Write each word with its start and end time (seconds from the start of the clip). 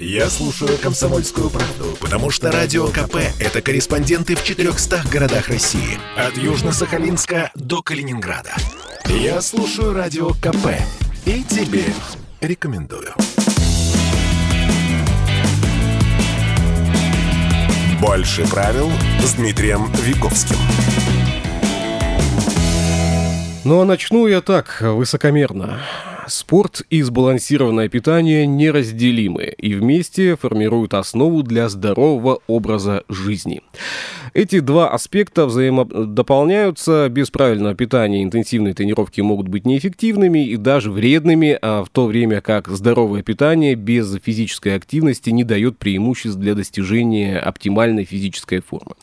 Я 0.00 0.30
слушаю 0.30 0.78
«Комсомольскую 0.78 1.50
правду», 1.50 1.96
потому 2.00 2.30
что 2.30 2.52
«Радио 2.52 2.86
КП»— 2.86 3.16
это 3.40 3.60
корреспонденты 3.60 4.36
в 4.36 4.44
400 4.44 5.02
городах 5.10 5.48
России. 5.48 5.98
От 6.16 6.34
Южно-Сахалинска 6.34 7.50
до 7.56 7.82
Калининграда. 7.82 8.54
Я 9.08 9.40
слушаю 9.42 9.92
«Радио 9.92 10.34
КП» 10.34 10.68
и 11.26 11.42
тебе 11.42 11.82
рекомендую. 12.40 13.12
Больше 18.00 18.48
правил 18.48 18.92
с 19.24 19.34
Дмитрием 19.34 19.90
Виковским. 19.94 20.58
Ну 23.64 23.80
а 23.80 23.84
начну 23.84 24.28
я 24.28 24.42
так, 24.42 24.80
высокомерно. 24.80 25.80
Спорт 26.28 26.82
и 26.90 27.00
сбалансированное 27.00 27.88
питание 27.88 28.46
неразделимы 28.46 29.54
и 29.56 29.74
вместе 29.74 30.36
формируют 30.36 30.92
основу 30.92 31.42
для 31.42 31.70
здорового 31.70 32.40
образа 32.46 33.02
жизни. 33.08 33.62
Эти 34.34 34.60
два 34.60 34.90
аспекта 34.90 35.46
взаимодополняются. 35.46 37.08
Без 37.08 37.30
правильного 37.30 37.74
питания 37.74 38.22
интенсивные 38.22 38.74
тренировки 38.74 39.20
могут 39.20 39.48
быть 39.48 39.66
неэффективными 39.66 40.46
и 40.46 40.56
даже 40.56 40.90
вредными, 40.90 41.58
а 41.60 41.84
в 41.84 41.88
то 41.88 42.06
время 42.06 42.40
как 42.40 42.68
здоровое 42.68 43.22
питание 43.22 43.74
без 43.74 44.16
физической 44.22 44.74
активности 44.74 45.30
не 45.30 45.44
дает 45.44 45.78
преимуществ 45.78 46.38
для 46.38 46.54
достижения 46.54 47.38
оптимальной 47.38 48.04
физической 48.04 48.60
формы. 48.60 48.94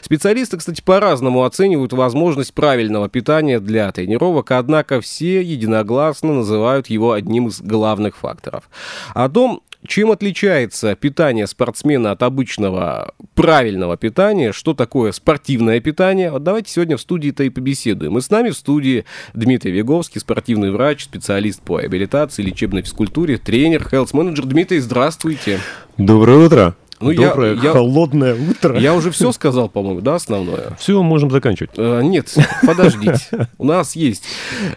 Специалисты, 0.00 0.56
кстати, 0.56 0.82
по-разному 0.82 1.44
оценивают 1.44 1.92
возможность 1.92 2.54
правильного 2.54 3.08
питания 3.08 3.60
для 3.60 3.90
тренировок, 3.92 4.50
однако 4.50 5.00
все 5.00 5.42
единогласно 5.42 6.34
называют 6.34 6.88
его 6.88 7.12
одним 7.12 7.48
из 7.48 7.60
главных 7.60 8.16
факторов. 8.16 8.68
О 9.14 9.28
том, 9.28 9.62
чем 9.86 10.12
отличается 10.12 10.94
питание 10.94 11.46
спортсмена 11.46 12.12
от 12.12 12.22
обычного 12.22 13.14
правильного 13.34 13.96
питания? 13.96 14.52
Что 14.52 14.74
такое 14.74 15.12
спортивное 15.12 15.80
питание? 15.80 16.30
Вот 16.30 16.44
давайте 16.44 16.70
сегодня 16.72 16.96
в 16.96 17.00
студии-то 17.00 17.42
и 17.42 17.50
побеседуем. 17.50 18.16
И 18.16 18.20
с 18.20 18.30
нами 18.30 18.50
в 18.50 18.56
студии 18.56 19.04
Дмитрий 19.34 19.72
Веговский, 19.72 20.20
спортивный 20.20 20.70
врач, 20.70 21.04
специалист 21.04 21.60
по 21.62 21.80
реабилитации, 21.80 22.42
лечебной 22.42 22.82
физкультуре, 22.82 23.38
тренер, 23.38 23.88
хелс-менеджер. 23.88 24.46
Дмитрий, 24.46 24.78
здравствуйте. 24.78 25.58
Доброе 25.98 26.46
утро. 26.46 26.76
Ну, 27.02 27.12
Доброе, 27.14 27.54
я, 27.56 27.72
холодное 27.72 28.34
утро. 28.34 28.78
Я 28.78 28.94
уже 28.94 29.10
все 29.10 29.32
сказал, 29.32 29.68
по-моему, 29.68 30.00
да, 30.00 30.14
основное? 30.14 30.76
Все, 30.78 31.02
можем 31.02 31.30
заканчивать. 31.30 31.72
А, 31.76 32.00
нет, 32.00 32.32
подождите. 32.64 33.48
У 33.58 33.64
нас 33.64 33.96
есть 33.96 34.24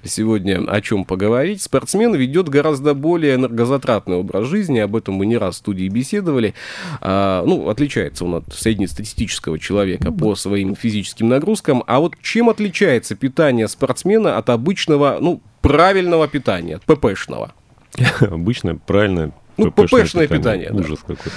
сегодня 0.03 0.59
о 0.67 0.81
чем 0.81 1.05
поговорить. 1.05 1.61
Спортсмен 1.61 2.15
ведет 2.15 2.49
гораздо 2.49 2.95
более 2.95 3.35
энергозатратный 3.35 4.15
образ 4.15 4.47
жизни. 4.47 4.79
Об 4.79 4.95
этом 4.95 5.15
мы 5.15 5.27
не 5.27 5.37
раз 5.37 5.55
в 5.55 5.57
студии 5.59 5.87
беседовали. 5.87 6.55
А, 6.99 7.43
ну, 7.45 7.69
отличается 7.69 8.25
он 8.25 8.35
от 8.35 8.53
среднестатистического 8.53 9.59
человека 9.59 10.11
по 10.11 10.35
своим 10.35 10.75
физическим 10.75 11.29
нагрузкам. 11.29 11.83
А 11.85 11.99
вот 11.99 12.13
чем 12.23 12.49
отличается 12.49 13.15
питание 13.15 13.67
спортсмена 13.67 14.37
от 14.37 14.49
обычного, 14.49 15.19
ну, 15.21 15.41
правильного 15.61 16.27
питания, 16.27 16.79
ППшного? 16.87 17.53
Обычное, 18.19 18.75
правильное 18.75 19.31
ну, 19.57 19.71
ППшное 19.71 20.27
питание. 20.27 20.67
питание 20.67 20.71
Ужас 20.71 20.99
да. 21.07 21.15
какой. 21.15 21.31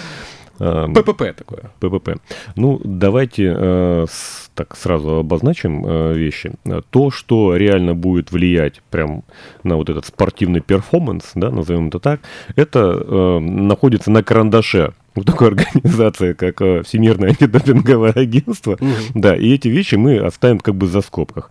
ППП 0.59 1.35
такое. 1.37 1.71
ППП. 1.79 2.17
Ну, 2.57 2.81
давайте 2.83 3.55
э, 3.57 4.07
с, 4.11 4.51
так 4.55 4.77
сразу 4.77 5.17
обозначим 5.17 5.85
э, 5.87 6.15
вещи. 6.15 6.53
То, 6.91 7.11
что 7.11 7.57
реально 7.57 7.95
будет 7.95 8.33
влиять 8.33 8.83
прям 8.91 9.23
на 9.63 9.77
вот 9.77 9.89
этот 9.89 10.07
спортивный 10.07 10.61
перформанс, 10.61 11.31
да, 11.35 11.51
назовем 11.51 11.89
это 11.89 12.01
так, 12.01 12.21
это 12.57 12.81
э, 12.81 13.39
находится 13.39 14.11
на 14.11 14.25
карандаше 14.25 14.95
в 15.15 15.25
такой 15.25 15.49
организации, 15.53 16.33
как 16.33 16.57
Всемирное 16.85 17.31
антидопинговое 17.31 18.13
агентство. 18.13 18.73
Угу. 18.73 18.91
Да, 19.15 19.37
и 19.37 19.55
эти 19.55 19.69
вещи 19.69 19.95
мы 19.95 20.19
оставим 20.19 20.59
как 20.59 20.75
бы 20.75 20.89
за 20.89 21.03
скобках. 21.03 21.51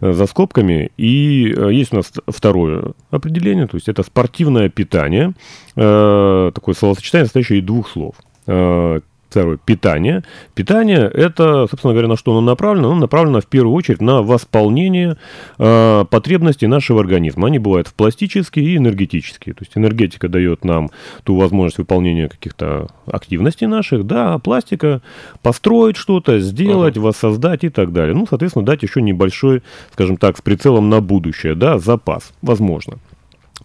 За 0.00 0.26
скобками. 0.26 0.90
И 0.96 1.54
есть 1.70 1.92
у 1.92 1.96
нас 1.96 2.10
второе 2.26 2.92
определение, 3.10 3.66
то 3.66 3.76
есть 3.76 3.88
это 3.88 4.02
спортивное 4.02 4.70
питание. 4.70 5.34
Такое 5.74 6.74
словосочетание, 6.74 7.26
состоящее 7.26 7.58
из 7.58 7.64
двух 7.64 7.88
слов. 7.90 8.14
Э, 8.46 9.00
второе, 9.28 9.58
питание. 9.58 10.22
Питание– 10.54 11.10
это, 11.14 11.66
собственно 11.68 11.92
говоря, 11.92 12.08
на 12.08 12.16
что 12.16 12.32
оно 12.32 12.40
направлено? 12.40 12.92
Оно 12.92 13.00
направлено 13.00 13.40
в 13.40 13.46
первую 13.46 13.74
очередь 13.74 14.00
на 14.00 14.22
восполнение 14.22 15.16
э, 15.58 16.04
потребностей 16.08 16.66
нашего 16.66 17.00
организма. 17.00 17.48
Они 17.48 17.58
бывают 17.58 17.88
в 17.88 17.94
пластические 17.94 18.64
и 18.64 18.76
энергетические. 18.76 19.54
То 19.54 19.64
есть 19.64 19.76
энергетика 19.76 20.28
дает 20.28 20.64
нам 20.64 20.90
ту 21.24 21.36
возможность 21.36 21.78
выполнения 21.78 22.28
каких-то 22.28 22.88
активностей 23.06 23.66
наших, 23.66 24.06
да, 24.06 24.34
а 24.34 24.38
пластика– 24.38 25.02
построить 25.42 25.96
что-то, 25.96 26.38
сделать, 26.38 26.96
uh-huh. 26.96 27.02
воссоздать 27.02 27.64
и 27.64 27.68
так 27.68 27.92
далее. 27.92 28.14
Ну, 28.14 28.26
соответственно, 28.28 28.64
дать 28.64 28.82
еще 28.82 29.02
небольшой, 29.02 29.62
скажем 29.92 30.16
так, 30.16 30.38
с 30.38 30.40
прицелом 30.40 30.88
на 30.88 31.00
будущее, 31.00 31.54
да, 31.54 31.78
запас, 31.78 32.32
возможно. 32.42 32.98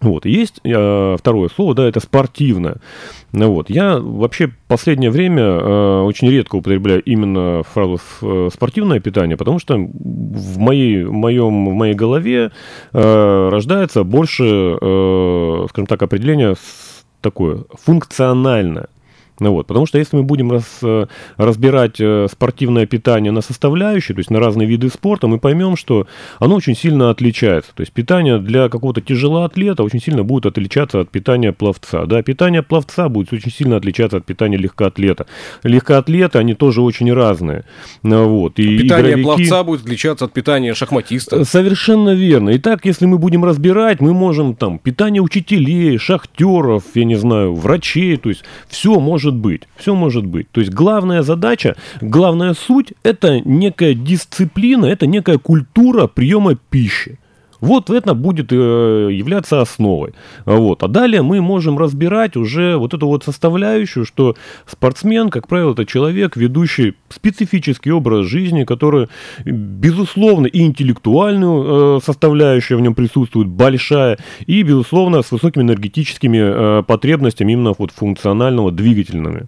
Вот. 0.02 0.26
Есть 0.26 0.60
э, 0.64 1.16
второе 1.18 1.48
слово, 1.48 1.74
да, 1.74 1.88
это 1.88 2.00
спортивное. 2.00 2.76
Ну, 3.32 3.52
вот. 3.52 3.70
Я 3.70 3.98
вообще 3.98 4.50
последнее 4.66 5.10
время 5.10 5.42
э, 5.42 6.00
очень 6.02 6.28
редко 6.28 6.56
употребляю 6.56 7.02
именно 7.02 7.62
фразу 7.62 8.00
э, 8.20 8.48
спортивное 8.52 8.98
питание, 8.98 9.36
потому 9.36 9.60
что 9.60 9.76
в 9.76 10.58
моей, 10.58 11.04
в 11.04 11.12
моем, 11.12 11.68
в 11.68 11.72
моей 11.72 11.94
голове 11.94 12.50
э, 12.92 13.48
рождается 13.50 14.02
больше, 14.02 14.44
э, 14.80 15.66
скажем 15.70 15.86
так, 15.86 16.02
определение 16.02 16.56
такое 17.20 17.64
функциональное. 17.72 18.88
Ну 19.40 19.52
вот, 19.52 19.66
потому 19.66 19.86
что 19.86 19.98
если 19.98 20.16
мы 20.16 20.22
будем 20.22 20.52
раз, 20.52 20.64
э, 20.82 21.06
разбирать 21.36 21.96
э, 21.98 22.26
спортивное 22.30 22.86
питание 22.86 23.32
на 23.32 23.40
составляющие, 23.40 24.14
то 24.14 24.20
есть 24.20 24.30
на 24.30 24.38
разные 24.38 24.68
виды 24.68 24.88
спорта, 24.88 25.26
мы 25.26 25.38
поймем, 25.38 25.76
что 25.76 26.06
оно 26.38 26.56
очень 26.56 26.76
сильно 26.76 27.10
отличается. 27.10 27.72
То 27.74 27.80
есть 27.80 27.92
питание 27.92 28.38
для 28.38 28.68
какого-то 28.68 29.00
тяжелоатлета 29.00 29.82
очень 29.82 30.00
сильно 30.00 30.22
будет 30.22 30.46
отличаться 30.46 31.00
от 31.00 31.10
питания 31.10 31.52
пловца. 31.52 32.04
Да, 32.04 32.22
питание 32.22 32.62
пловца 32.62 33.08
будет 33.08 33.32
очень 33.32 33.50
сильно 33.50 33.76
отличаться 33.76 34.18
от 34.18 34.26
питания 34.26 34.58
легкоатлета. 34.58 35.26
Легкоатлеты, 35.62 36.38
они 36.38 36.54
тоже 36.54 36.82
очень 36.82 37.12
разные. 37.12 37.64
Ну 38.02 38.28
вот, 38.28 38.58
и 38.58 38.78
питание 38.78 39.12
игровики... 39.12 39.24
пловца 39.24 39.64
будет 39.64 39.82
отличаться 39.82 40.26
от 40.26 40.32
питания 40.34 40.74
шахматиста. 40.74 41.44
Совершенно 41.44 42.14
верно. 42.14 42.54
Итак, 42.56 42.84
если 42.84 43.06
мы 43.06 43.18
будем 43.18 43.44
разбирать, 43.44 44.00
мы 44.00 44.12
можем 44.12 44.54
там 44.54 44.78
питание 44.78 45.22
учителей, 45.22 45.96
шахтеров, 45.96 46.84
я 46.94 47.04
не 47.04 47.16
знаю, 47.16 47.54
врачей, 47.54 48.18
то 48.18 48.28
есть 48.28 48.44
все 48.68 49.00
может 49.00 49.21
может 49.22 49.34
быть. 49.34 49.62
Все 49.76 49.94
может 49.94 50.26
быть. 50.26 50.50
То 50.50 50.60
есть 50.60 50.72
главная 50.72 51.22
задача, 51.22 51.76
главная 52.00 52.54
суть– 52.54 52.92
это 53.02 53.40
некая 53.40 53.94
дисциплина, 53.94 54.86
это 54.86 55.06
некая 55.06 55.38
культура 55.38 56.06
приема 56.06 56.56
пищи. 56.70 57.18
Вот 57.62 57.90
это 57.90 58.14
будет 58.14 58.52
э, 58.52 58.56
являться 59.12 59.60
основой. 59.60 60.14
Вот. 60.44 60.82
А 60.82 60.88
далее 60.88 61.22
мы 61.22 61.40
можем 61.40 61.78
разбирать 61.78 62.36
уже 62.36 62.76
вот 62.76 62.92
эту 62.92 63.06
вот 63.06 63.22
составляющую, 63.22 64.04
что 64.04 64.34
спортсмен, 64.66 65.30
как 65.30 65.46
правило, 65.46 65.72
это 65.72 65.86
человек, 65.86 66.36
ведущий 66.36 66.94
специфический 67.08 67.92
образ 67.92 68.26
жизни, 68.26 68.64
который, 68.64 69.08
безусловно, 69.44 70.48
и 70.48 70.60
интеллектуальную 70.62 71.98
э, 71.98 72.00
составляющую 72.04 72.78
в 72.78 72.80
нем 72.80 72.96
присутствует 72.96 73.46
большая, 73.46 74.18
и, 74.46 74.64
безусловно, 74.64 75.22
с 75.22 75.30
высокими 75.30 75.62
энергетическими 75.62 76.80
э, 76.80 76.82
потребностями 76.82 77.52
именно 77.52 77.74
вот 77.78 77.92
функционального, 77.92 78.72
двигательными. 78.72 79.46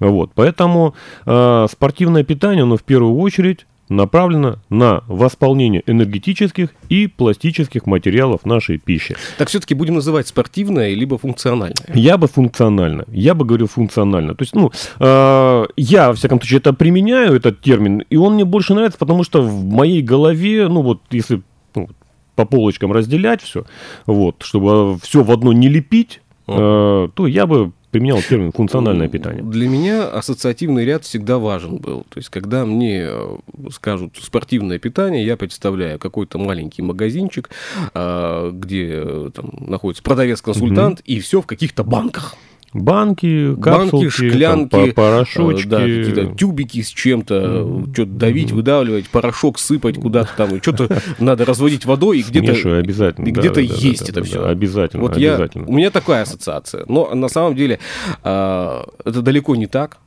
Вот. 0.00 0.32
Поэтому 0.34 0.94
э, 1.24 1.66
спортивное 1.70 2.24
питание, 2.24 2.64
оно 2.64 2.76
в 2.76 2.82
первую 2.82 3.16
очередь 3.16 3.64
направлена 3.88 4.58
на 4.70 5.02
восполнение 5.06 5.82
энергетических 5.86 6.70
и 6.88 7.06
пластических 7.06 7.86
материалов 7.86 8.44
нашей 8.44 8.78
пищи. 8.78 9.16
Так 9.38 9.48
все-таки 9.48 9.74
будем 9.74 9.94
называть 9.94 10.28
спортивное 10.28 10.94
либо 10.94 11.18
функциональное? 11.18 11.74
Я 11.94 12.16
бы 12.16 12.28
функционально. 12.28 13.04
Я 13.08 13.34
бы 13.34 13.44
говорил 13.44 13.68
функционально. 13.68 14.34
То 14.34 14.42
есть, 14.42 14.54
ну, 14.54 14.70
э, 15.00 15.64
я, 15.76 16.08
во 16.08 16.14
всяком 16.14 16.40
случае, 16.40 16.58
это 16.58 16.72
применяю, 16.72 17.34
этот 17.34 17.60
термин, 17.60 18.04
и 18.08 18.16
он 18.16 18.34
мне 18.34 18.44
больше 18.44 18.74
нравится, 18.74 18.98
потому 18.98 19.24
что 19.24 19.42
в 19.42 19.64
моей 19.64 20.02
голове, 20.02 20.68
ну, 20.68 20.82
вот, 20.82 21.00
если 21.10 21.42
ну, 21.74 21.88
по 22.34 22.44
полочкам 22.44 22.92
разделять 22.92 23.42
все, 23.42 23.64
вот, 24.06 24.42
чтобы 24.42 24.98
все 25.00 25.22
в 25.22 25.30
одно 25.30 25.52
не 25.52 25.68
лепить, 25.68 26.20
э, 26.46 27.08
то 27.14 27.26
я 27.26 27.46
бы 27.46 27.72
применял 27.94 28.20
термин 28.20 28.50
функциональное 28.50 29.08
питание? 29.08 29.44
Для 29.44 29.68
меня 29.68 30.08
ассоциативный 30.08 30.84
ряд 30.84 31.04
всегда 31.04 31.38
важен 31.38 31.76
был. 31.76 32.04
То 32.08 32.18
есть, 32.18 32.28
когда 32.28 32.66
мне 32.66 33.04
э, 33.06 33.36
скажут 33.70 34.16
спортивное 34.20 34.80
питание, 34.80 35.24
я 35.24 35.36
представляю 35.36 36.00
какой-то 36.00 36.38
маленький 36.38 36.82
магазинчик, 36.82 37.50
а, 37.94 38.50
где 38.50 38.94
э, 38.96 39.30
там 39.32 39.52
находится 39.60 40.02
продавец-консультант, 40.02 40.98
угу. 40.98 41.04
и 41.06 41.20
все 41.20 41.40
в 41.40 41.46
каких-то 41.46 41.84
банках. 41.84 42.34
Банки, 42.74 43.54
капсулки, 43.54 44.04
Банки, 44.04 44.08
шклянки, 44.10 44.68
там, 44.70 44.88
по- 44.88 44.92
порошочки. 44.94 45.66
э, 45.66 45.70
да, 45.70 45.78
какие-то 45.78 46.26
тюбики 46.36 46.82
с 46.82 46.88
чем-то, 46.88 47.84
что-то 47.92 48.10
давить, 48.10 48.50
выдавливать, 48.50 49.08
порошок 49.08 49.60
сыпать 49.60 49.96
куда-то 50.00 50.30
там, 50.36 50.60
что-то 50.60 51.00
надо 51.20 51.44
разводить 51.44 51.86
водой, 51.86 52.18
и 52.18 52.22
где-то 52.22 52.76
обязательно. 52.78 53.26
и 53.28 53.30
где-то 53.30 53.54
да, 53.54 53.60
есть 53.60 54.00
да, 54.00 54.04
это 54.06 54.20
да, 54.20 54.22
все. 54.26 54.42
да, 54.42 54.48
Обязательно, 54.50 55.02
Вот 55.04 55.16
я, 55.16 55.34
обязательно. 55.34 55.66
у 55.68 55.72
меня 55.72 55.90
такая 55.90 56.22
ассоциация. 56.22 56.84
Но 56.88 57.14
на 57.14 57.28
самом 57.28 57.54
деле 57.54 57.78
а, 58.24 58.84
это 59.04 59.22
далеко 59.22 59.54
не 59.54 59.66
так. 59.68 59.98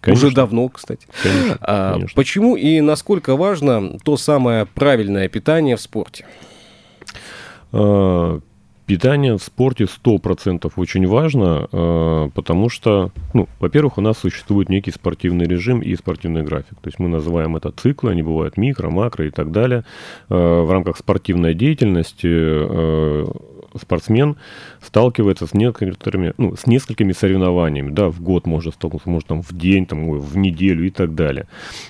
Конечно. 0.00 0.28
Уже 0.28 0.34
давно, 0.34 0.68
кстати. 0.68 1.06
Конечно, 1.22 1.58
А, 1.60 1.92
конечно. 1.94 2.16
Почему 2.16 2.56
и 2.56 2.80
насколько 2.80 3.36
важно 3.36 3.98
то 4.02 4.16
самое 4.16 4.64
правильное 4.64 5.28
питание 5.28 5.76
в 5.76 5.80
спорте? 5.82 6.24
Питание 8.88 9.36
в 9.36 9.42
спорте 9.42 9.84
100% 9.84 10.72
очень 10.76 11.06
важно, 11.06 11.68
а, 11.70 12.30
потому 12.30 12.70
что, 12.70 13.12
ну, 13.34 13.46
во-первых, 13.60 13.98
у 13.98 14.00
нас 14.00 14.16
существует 14.16 14.70
некий 14.70 14.90
спортивный 14.90 15.44
режим 15.44 15.80
и 15.80 15.94
спортивный 15.94 16.42
график. 16.42 16.80
То 16.80 16.88
есть 16.88 16.98
мы 16.98 17.10
называем 17.10 17.54
это 17.54 17.70
циклы, 17.70 18.12
они 18.12 18.22
бывают 18.22 18.56
микро, 18.56 18.88
макро 18.88 19.26
и 19.26 19.30
так 19.30 19.52
далее. 19.52 19.84
А, 20.30 20.64
В 20.64 20.72
рамках 20.72 20.96
спортивной 20.96 21.52
деятельности 21.52 22.28
а, 22.30 23.26
спортсмен 23.78 24.36
сталкивается 24.82 25.46
с 25.46 25.54
некоторыми, 25.54 26.34
ну, 26.38 26.56
с 26.56 26.66
несколькими 26.66 27.12
соревнованиями, 27.12 27.90
да, 27.90 28.08
в 28.08 28.20
год 28.20 28.46
может 28.46 28.74
столкнуться, 28.74 29.10
может 29.10 29.28
там 29.28 29.42
в 29.42 29.52
день, 29.52 29.86
там, 29.86 30.10
в 30.10 30.36
неделю 30.36 30.86
и 30.86 30.90
так 30.90 31.14
далее. 31.14 31.46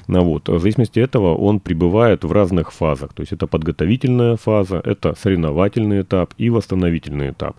Ну, 0.06 0.25
вот. 0.25 0.49
В 0.49 0.58
зависимости 0.58 1.00
от 1.00 1.08
этого 1.08 1.35
он 1.35 1.61
пребывает 1.61 2.25
в 2.25 2.32
разных 2.32 2.73
фазах. 2.73 3.12
То 3.12 3.23
есть 3.23 3.32
это 3.32 3.46
подготовительная 3.46 4.37
фаза, 4.37 4.81
это 4.85 5.14
соревновательный 5.23 6.02
этап 6.02 6.35
и 6.38 6.50
восстановительный 6.50 7.31
этап. 7.31 7.56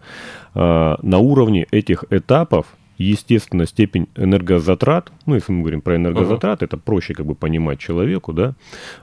А, 0.54 0.98
На 1.02 1.18
уровне 1.18 1.66
этих 1.72 2.06
этапов 2.12 2.66
естественно, 3.00 3.66
степень 3.66 4.08
энергозатрат, 4.18 5.12
ну, 5.26 5.36
если 5.36 5.54
мы 5.54 5.62
говорим 5.62 5.82
про 5.82 5.96
энергозатраты, 5.96 6.66
это 6.66 6.78
проще 6.78 7.14
как 7.14 7.26
бы 7.26 7.34
понимать 7.34 7.80
человеку, 7.80 8.34
да, 8.34 8.54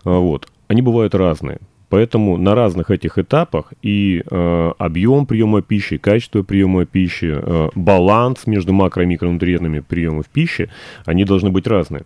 вот, 0.05 0.49
они 0.69 0.82
бывают 0.82 1.14
разные. 1.14 1.58
Поэтому 1.88 2.37
на 2.37 2.55
разных 2.55 2.91
этих 2.91 3.17
этапах 3.19 3.73
и 3.81 4.23
э, 4.29 4.73
объем 4.79 5.27
приема 5.27 5.62
пищи, 5.62 5.99
качество 5.99 6.43
приема 6.43 6.85
пищи, 6.85 7.33
э, 7.33 7.69
баланс 7.75 8.47
между 8.47 8.73
макро- 8.73 9.05
и 9.05 9.06
микронутриентными 9.06 9.81
приемов 9.81 10.27
пищи, 10.27 10.69
они 11.05 11.25
должны 11.25 11.50
быть 11.50 11.67
разные. 11.67 12.03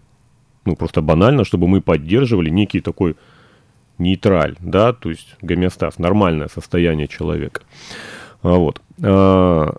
Ну, 0.67 0.77
просто 0.77 1.00
банально, 1.00 1.44
чтобы 1.44 1.67
мы 1.67 1.81
поддерживали 1.81 2.50
некий 2.50 2.81
такой 2.81 3.17
нейтраль, 3.99 4.56
да, 4.61 4.93
то 4.93 5.11
есть 5.11 5.37
гомеостаз, 5.41 5.99
нормальное 5.99 6.49
состояние 6.49 7.09
человека. 7.09 7.62
А, 8.43 8.56
Вот. 8.56 8.82
А, 9.03 9.77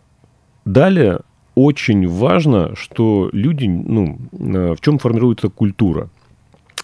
Далее 0.66 1.20
очень 1.56 2.08
важно, 2.08 2.76
что 2.76 3.30
люди, 3.34 3.66
ну, 3.66 4.20
э, 4.32 4.76
в 4.76 4.82
чем 4.82 5.00
формируется 5.00 5.50
культура. 5.50 6.10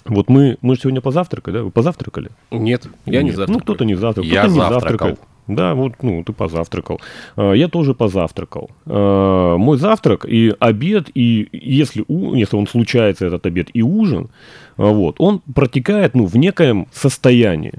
Вот 0.07 0.29
мы, 0.29 0.57
мы 0.61 0.75
же 0.75 0.81
сегодня 0.81 1.01
позавтракали, 1.01 1.53
да? 1.55 1.63
Вы 1.63 1.71
позавтракали? 1.71 2.29
Нет, 2.51 2.87
я 3.05 3.21
не 3.21 3.27
Нет. 3.29 3.35
завтракаю. 3.35 3.57
Ну, 3.57 3.63
кто-то 3.63 3.85
не 3.85 3.95
завтракал, 3.95 4.29
кто-то 4.31 4.47
не 4.47 4.53
завтракал. 4.55 4.79
завтракал. 5.07 5.17
Да, 5.47 5.75
вот, 5.75 5.93
ну, 6.01 6.23
ты 6.25 6.33
позавтракал. 6.33 6.99
А, 7.37 7.53
Я 7.53 7.67
тоже 7.69 7.93
позавтракал. 7.93 8.69
А, 8.85 9.57
Мой 9.57 9.77
завтрак 9.77 10.25
и 10.25 10.53
обед, 10.59 11.09
и 11.13 11.47
если, 11.51 12.03
у- 12.07 12.33
если 12.35 12.57
он 12.57 12.67
случается, 12.67 13.25
этот 13.27 13.45
обед, 13.45 13.69
и 13.73 13.81
ужин, 13.81 14.29
а, 14.77 14.83
вот, 14.87 15.15
он 15.19 15.41
протекает, 15.55 16.15
ну, 16.15 16.25
в 16.25 16.35
некоем 16.35 16.87
состоянии. 16.91 17.73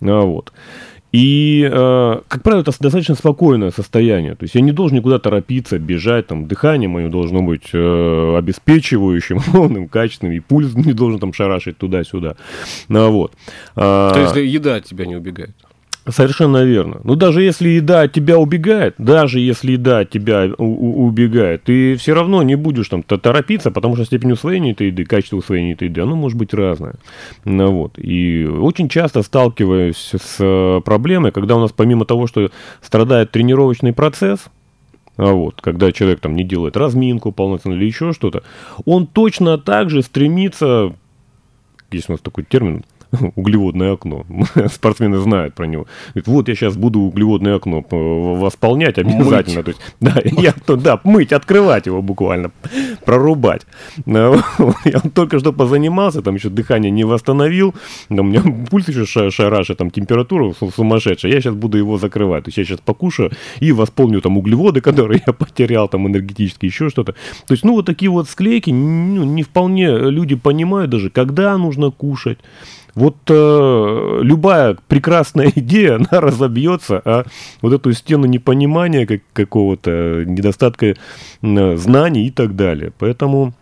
Вот. 0.00 0.52
И, 1.12 1.68
э, 1.70 2.20
как 2.28 2.42
правило, 2.42 2.60
это 2.60 2.72
достаточно 2.78 3.14
спокойное 3.14 3.70
состояние. 3.70 4.34
То 4.34 4.44
есть 4.44 4.54
я 4.54 4.60
не 4.60 4.72
должен 4.72 4.98
никуда 4.98 5.18
торопиться, 5.18 5.78
бежать, 5.78 6.26
там, 6.26 6.46
дыхание 6.46 6.88
мое 6.88 7.08
должно 7.08 7.42
быть 7.42 7.70
э, 7.72 8.36
обеспечивающим, 8.36 9.40
ровным, 9.52 9.88
качественным, 9.88 10.34
и 10.34 10.40
пульс 10.40 10.74
не 10.74 10.92
должен 10.92 11.18
там 11.18 11.32
шарашить 11.32 11.78
туда-сюда. 11.78 12.36
Ну, 12.88 13.10
вот. 13.10 13.32
А, 13.74 14.12
То 14.12 14.20
есть 14.20 14.52
еда 14.52 14.76
от 14.76 14.84
тебя 14.84 15.06
не 15.06 15.16
убегает. 15.16 15.54
Совершенно 16.10 16.64
верно. 16.64 17.00
Но 17.04 17.14
даже 17.14 17.42
если 17.42 17.68
еда 17.68 18.02
от 18.02 18.12
тебя 18.12 18.38
убегает, 18.38 18.94
даже 18.98 19.40
если 19.40 19.72
еда 19.72 20.00
от 20.00 20.10
тебя 20.10 20.50
убегает, 20.56 21.64
ты 21.64 21.96
все 21.96 22.14
равно 22.14 22.42
не 22.42 22.54
будешь 22.54 22.88
там 22.88 23.02
то- 23.02 23.18
торопиться, 23.18 23.70
потому 23.70 23.94
что 23.94 24.04
степень 24.04 24.32
усвоения 24.32 24.72
этой 24.72 24.88
еды, 24.88 25.04
качество 25.04 25.36
усвоения 25.36 25.74
этой 25.74 25.88
еды, 25.88 26.00
оно 26.00 26.16
может 26.16 26.38
быть 26.38 26.54
разное. 26.54 26.94
Ну, 27.44 27.72
вот. 27.72 27.98
И 27.98 28.46
очень 28.46 28.88
часто 28.88 29.22
сталкиваюсь 29.22 30.12
с 30.14 30.36
э, 30.38 30.80
проблемой, 30.84 31.32
когда 31.32 31.56
у 31.56 31.60
нас 31.60 31.72
помимо 31.72 32.06
того, 32.06 32.26
что 32.26 32.50
страдает 32.80 33.30
тренировочный 33.30 33.92
процесс, 33.92 34.46
а 35.18 35.32
вот, 35.32 35.60
когда 35.60 35.92
человек 35.92 36.20
там 36.20 36.36
не 36.36 36.44
делает 36.44 36.76
разминку 36.76 37.32
полноценно 37.32 37.74
или 37.74 37.84
еще 37.84 38.12
что-то, 38.12 38.44
он 38.84 39.06
точно 39.06 39.58
так 39.58 39.90
же 39.90 40.02
стремится, 40.02 40.94
есть 41.90 42.08
у 42.08 42.12
нас 42.12 42.20
такой 42.20 42.44
термин, 42.44 42.84
углеводное 43.36 43.92
окно. 43.94 44.24
Спортсмены 44.72 45.18
знают 45.18 45.54
про 45.54 45.66
него. 45.66 45.86
Говорит, 46.08 46.26
вот 46.26 46.48
я 46.48 46.54
сейчас 46.54 46.76
буду 46.76 47.00
углеводное 47.00 47.56
окно 47.56 47.82
п- 47.82 47.96
восполнять 47.96 48.98
обязательно. 48.98 49.62
То 49.62 49.70
есть, 49.70 49.80
да, 50.00 50.14
я, 50.24 50.54
да, 50.66 51.00
мыть, 51.04 51.32
открывать 51.32 51.86
его 51.86 52.02
буквально, 52.02 52.50
прорубать. 53.04 53.62
Вот, 54.06 54.42
Я 54.84 55.00
только 55.14 55.38
что 55.38 55.52
позанимался, 55.52 56.22
там 56.22 56.34
еще 56.34 56.48
дыхание 56.48 56.90
не 56.90 57.04
восстановил, 57.04 57.74
у 58.08 58.22
меня 58.22 58.42
пульс 58.70 58.88
еще 58.88 59.06
ша- 59.06 59.30
шарашит, 59.30 59.78
там 59.78 59.90
температура 59.90 60.52
су- 60.58 60.70
сумасшедшая. 60.70 61.32
Я 61.32 61.40
сейчас 61.40 61.54
буду 61.54 61.78
его 61.78 61.98
закрывать. 61.98 62.44
То 62.44 62.48
есть 62.48 62.58
я 62.58 62.64
сейчас 62.64 62.80
покушаю 62.80 63.30
и 63.60 63.72
восполню 63.72 64.20
там 64.20 64.36
углеводы, 64.38 64.80
которые 64.80 65.22
я 65.26 65.32
потерял, 65.32 65.88
там 65.88 66.06
энергетические, 66.06 66.68
еще 66.68 66.88
что-то. 66.90 67.12
То 67.46 67.54
есть, 67.54 67.64
ну, 67.64 67.72
вот 67.72 67.86
такие 67.86 68.10
вот 68.10 68.28
склейки, 68.28 68.70
ну, 68.70 69.24
не 69.24 69.42
вполне 69.42 69.96
люди 70.10 70.34
понимают 70.34 70.90
даже, 70.90 71.10
когда 71.10 71.56
нужно 71.56 71.90
кушать. 71.90 72.38
Вот 72.98 73.16
э, 73.28 74.18
любая 74.22 74.76
прекрасная 74.88 75.52
идея, 75.56 75.96
она 75.96 76.20
разобьется, 76.20 77.00
а 77.04 77.24
вот 77.62 77.72
эту 77.72 77.92
стену 77.92 78.26
непонимания 78.26 79.06
как, 79.06 79.20
какого-то, 79.32 80.24
недостатка 80.26 80.86
э, 81.42 81.76
знаний 81.76 82.26
и 82.26 82.30
так 82.30 82.56
далее. 82.56 82.92
Поэтому 82.98 83.52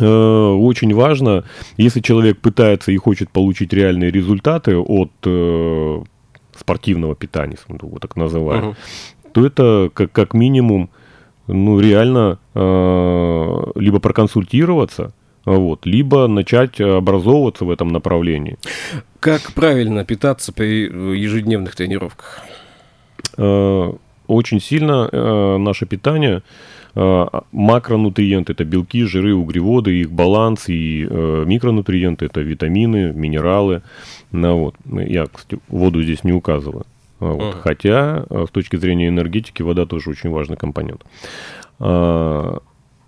э, 0.00 0.04
очень 0.04 0.92
важно, 0.92 1.44
если 1.76 2.00
человек 2.00 2.40
пытается 2.40 2.90
и 2.90 2.96
хочет 2.96 3.30
получить 3.30 3.72
реальные 3.72 4.10
результаты 4.10 4.76
от 4.76 5.12
э, 5.24 6.02
спортивного 6.58 7.14
питания, 7.14 7.56
его 7.68 7.98
так 8.00 8.16
называем, 8.16 8.64
Мгм. 8.64 8.76
то 9.32 9.46
это 9.46 9.90
как, 9.94 10.10
как 10.10 10.34
минимум, 10.34 10.88
ну, 11.46 11.78
реально 11.80 12.38
э, 12.54 13.62
либо 13.76 14.00
проконсультироваться, 14.00 15.12
вот, 15.44 15.86
либо 15.86 16.26
начать 16.26 16.80
образовываться 16.80 17.64
в 17.64 17.70
этом 17.70 17.88
направлении. 17.88 18.56
Как 19.20 19.52
правильно 19.52 20.04
питаться 20.04 20.52
при 20.52 20.88
э, 20.88 21.16
ежедневных 21.16 21.74
тренировках? 21.76 22.42
Э, 23.38 23.92
Очень 24.26 24.60
сильно 24.60 25.08
э, 25.12 25.56
наше 25.58 25.86
питание, 25.86 26.42
э, 26.94 27.26
макронутриенты, 27.52 28.52
это 28.52 28.64
белки, 28.64 29.04
жиры, 29.04 29.34
углеводы, 29.34 30.00
их 30.00 30.10
баланс, 30.10 30.68
и 30.68 31.06
э, 31.08 31.44
микронутриенты, 31.46 32.26
это 32.26 32.40
витамины, 32.40 33.12
минералы. 33.12 33.82
Ну, 34.32 34.58
вот. 34.58 34.74
Я, 35.08 35.26
кстати, 35.26 35.60
воду 35.68 36.02
здесь 36.02 36.24
не 36.24 36.32
указываю. 36.32 36.84
А, 37.20 37.32
вот. 37.32 37.42
Ага. 37.42 37.58
Хотя, 37.62 38.24
э, 38.30 38.46
с 38.48 38.50
точки 38.50 38.76
зрения 38.76 39.08
энергетики, 39.08 39.62
вода 39.62 39.84
тоже 39.86 40.10
очень 40.10 40.30
важный 40.30 40.56
компонент. 40.56 41.04
А, 41.78 42.58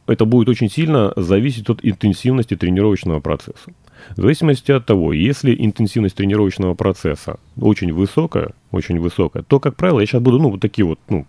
Это 0.07 0.25
будет 0.25 0.49
очень 0.49 0.71
сильно 0.71 1.13
зависеть 1.17 1.69
от 1.69 1.81
интенсивности 1.83 2.57
тренировочного 2.57 3.21
процесса. 3.21 3.73
В 4.17 4.21
зависимости 4.21 4.71
от 4.73 4.87
того, 4.87 5.13
если 5.13 5.55
интенсивность 5.59 6.15
тренировочного 6.15 6.75
процесса 6.75 7.39
очень 7.61 7.93
высокая, 7.93 8.51
очень 8.71 9.01
высокая, 9.01 9.43
то, 9.43 9.59
как 9.59 9.75
правило, 9.77 10.01
я 10.01 10.07
сейчас 10.07 10.23
буду, 10.23 10.39
ну, 10.39 10.51
вот 10.51 10.61
такие 10.61 10.85
вот, 10.85 11.01
ну, 11.09 11.27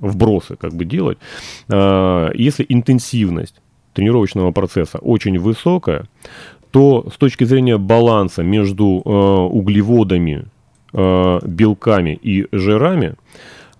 вбросы 0.00 0.56
как 0.56 0.74
бы 0.74 0.84
делать. 0.84 1.18
А, 1.68 2.30
Если 2.34 2.66
интенсивность 2.68 3.54
тренировочного 3.94 4.52
процесса 4.52 4.98
очень 4.98 5.38
высокая, 5.38 6.04
то 6.70 7.08
с 7.10 7.16
точки 7.16 7.44
зрения 7.44 7.78
баланса 7.78 8.42
между 8.42 9.00
э, 9.02 9.08
углеводами, 9.08 10.44
э, 10.92 11.38
белками 11.42 12.18
и 12.22 12.46
жирами, 12.52 13.14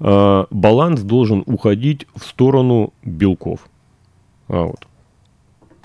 баланс 0.00 1.02
должен 1.02 1.42
уходить 1.46 2.06
в 2.14 2.24
сторону 2.24 2.92
белков. 3.04 3.68
А, 4.48 4.64
вот. 4.64 4.86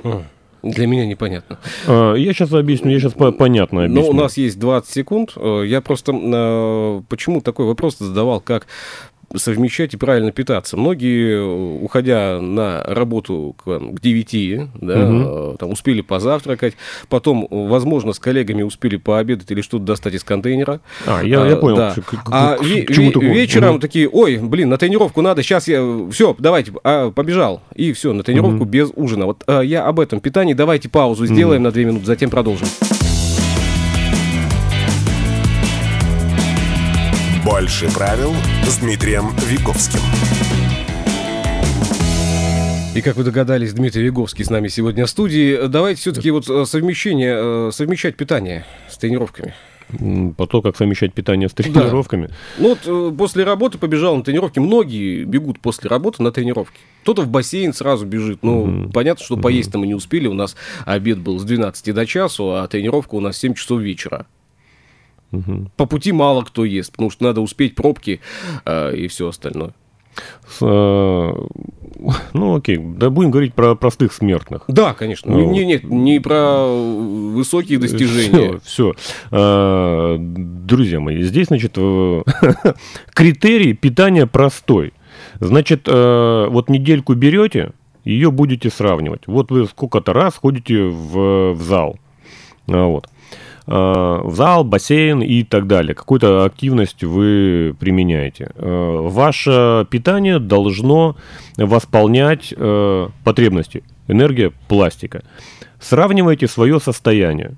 М, 0.03 0.23
Для 0.63 0.87
меня 0.87 1.05
непонятно. 1.05 1.57
А, 1.87 2.13
Я 2.13 2.33
сейчас 2.33 2.53
объясню, 2.53 2.91
я 2.91 2.99
сейчас 2.99 3.13
понятно 3.13 3.83
объясню. 3.85 4.01
Но 4.01 4.07
Ну, 4.07 4.07
у 4.09 4.13
нас 4.13 4.37
есть 4.37 4.59
20 4.59 4.89
секунд. 4.93 5.33
Э, 5.35 5.63
Я 5.65 5.81
просто 5.81 6.13
э, 6.13 7.01
почему 7.09 7.41
такой 7.41 7.65
вопрос 7.65 7.97
задавал, 7.97 8.39
как 8.39 8.67
совмещать 9.35 9.93
и 9.93 9.97
правильно 9.97 10.31
питаться. 10.31 10.77
Многие, 10.77 11.41
уходя 11.81 12.39
на 12.41 12.83
работу 12.83 13.55
к, 13.63 13.79
к 13.79 14.01
9, 14.01 14.69
да, 14.81 15.09
угу. 15.09 15.57
там 15.57 15.71
успели 15.71 16.01
позавтракать, 16.01 16.75
потом, 17.09 17.47
возможно, 17.49 18.13
с 18.13 18.19
коллегами 18.19 18.63
успели 18.63 18.97
пообедать 18.97 19.49
или 19.51 19.61
что-то 19.61 19.85
достать 19.85 20.13
из 20.13 20.23
контейнера. 20.23 20.81
А, 21.05 21.21
я, 21.23 21.43
а, 21.43 21.47
я 21.47 21.55
понял. 21.57 21.77
Да. 21.77 21.95
К, 21.95 22.15
а 22.31 22.57
к, 22.57 22.61
ве- 22.61 22.85
ве- 22.85 23.33
вечером 23.33 23.75
угу. 23.75 23.79
такие, 23.79 24.09
ой, 24.09 24.37
блин, 24.37 24.69
на 24.69 24.77
тренировку 24.77 25.21
надо, 25.21 25.43
сейчас 25.43 25.67
я, 25.67 25.83
все, 26.11 26.35
давайте, 26.37 26.71
а, 26.83 27.11
побежал. 27.11 27.61
И 27.75 27.93
все, 27.93 28.13
на 28.13 28.23
тренировку 28.23 28.63
угу. 28.63 28.65
без 28.65 28.91
ужина. 28.95 29.25
Вот 29.25 29.43
а, 29.47 29.61
я 29.61 29.85
об 29.85 29.99
этом 29.99 30.19
питании, 30.19 30.53
давайте 30.53 30.89
паузу 30.89 31.25
сделаем 31.25 31.61
угу. 31.61 31.65
на 31.65 31.71
2 31.71 31.81
минуты, 31.83 32.05
затем 32.05 32.29
продолжим. 32.29 32.67
Больше 37.45 37.93
правил 37.93 38.31
с 38.65 38.77
Дмитрием 38.77 39.35
Виговским. 39.45 39.99
И 42.95 43.01
как 43.01 43.17
вы 43.17 43.25
догадались, 43.25 43.73
Дмитрий 43.73 44.03
Виговский 44.03 44.45
с 44.45 44.49
нами 44.49 44.69
сегодня 44.69 45.05
в 45.05 45.09
студии. 45.09 45.67
Давайте 45.67 45.99
все-таки 45.99 46.31
вот 46.31 46.49
э, 46.49 46.63
совмещение, 46.65 47.67
э, 47.67 47.71
совмещать 47.73 48.15
питание 48.15 48.65
с 48.89 48.97
тренировками. 48.97 49.53
По 50.37 50.47
то, 50.47 50.61
как 50.61 50.77
совмещать 50.77 51.13
питание 51.13 51.49
с 51.49 51.53
тренировками. 51.53 52.27
Да. 52.27 52.33
Ну 52.59 52.69
вот 52.69 52.79
э, 52.85 53.15
после 53.17 53.43
работы 53.43 53.77
побежал 53.77 54.15
на 54.15 54.23
тренировки. 54.23 54.59
Многие 54.59 55.25
бегут 55.25 55.59
после 55.59 55.89
работы 55.89 56.23
на 56.23 56.31
тренировки. 56.31 56.77
Кто-то 57.01 57.23
в 57.23 57.27
бассейн 57.27 57.73
сразу 57.73 58.05
бежит. 58.05 58.39
Ну, 58.41 58.67
mm 58.67 58.93
понятно, 58.93 59.25
что 59.25 59.35
поесть-то 59.35 59.79
мы 59.79 59.87
не 59.87 59.95
успели. 59.95 60.27
У 60.27 60.33
нас 60.33 60.55
обед 60.85 61.19
был 61.19 61.39
с 61.39 61.43
12 61.43 61.93
до 61.93 62.05
часу, 62.05 62.53
а 62.53 62.65
тренировка 62.69 63.15
у 63.15 63.19
нас 63.19 63.35
в 63.35 63.39
7 63.39 63.53
часов 63.55 63.81
вечера. 63.81 64.27
Угу. 65.33 65.71
По 65.75 65.85
пути 65.85 66.11
мало 66.11 66.43
кто 66.43 66.63
ест, 66.63 66.91
потому 66.91 67.09
что 67.09 67.25
надо 67.25 67.41
успеть 67.41 67.75
пробки 67.75 68.21
э, 68.65 68.95
и 68.95 69.07
все 69.07 69.27
остальное. 69.27 69.73
С, 70.47 70.59
э, 70.61 71.33
ну, 72.33 72.55
окей, 72.55 72.77
да 72.77 73.09
будем 73.09 73.31
говорить 73.31 73.55
про 73.55 73.75
простых 73.75 74.13
смертных. 74.13 74.65
Да, 74.67 74.93
конечно. 74.93 75.31
Ну, 75.31 75.51
не, 75.51 75.65
нет, 75.65 75.83
не 75.83 76.19
про 76.19 76.67
высокие 76.67 77.79
достижения. 77.79 78.59
Все, 78.63 78.93
все. 78.93 78.93
Э, 79.31 80.17
друзья 80.19 80.99
мои, 80.99 81.23
здесь, 81.23 81.47
значит, 81.47 81.73
э, 81.77 82.23
критерий 83.13 83.73
питания 83.73 84.27
простой. 84.27 84.93
Значит, 85.39 85.87
э, 85.87 86.47
вот 86.49 86.69
недельку 86.69 87.15
берете, 87.15 87.71
ее 88.03 88.29
будете 88.29 88.69
сравнивать. 88.69 89.25
Вот 89.25 89.49
вы 89.49 89.65
сколько-то 89.65 90.13
раз 90.13 90.35
ходите 90.35 90.83
в, 90.83 91.53
в 91.53 91.61
зал. 91.61 91.97
Вот. 92.67 93.09
Э, 93.65 94.19
в 94.23 94.35
зал, 94.35 94.65
бассейн 94.65 95.21
и 95.21 95.43
так 95.43 95.67
далее. 95.67 95.95
Какую-то 95.95 96.43
активность 96.43 97.03
вы 97.03 97.73
применяете. 97.79 98.51
Э, 98.55 98.99
ваше 99.03 99.87
питание 99.89 100.39
должно 100.39 101.15
восполнять 101.55 102.53
э, 102.55 103.07
потребности. 103.23 103.83
Энергия 104.09 104.51
пластика. 104.67 105.23
Сравнивайте 105.79 106.47
свое 106.47 106.81
состояние. 106.81 107.53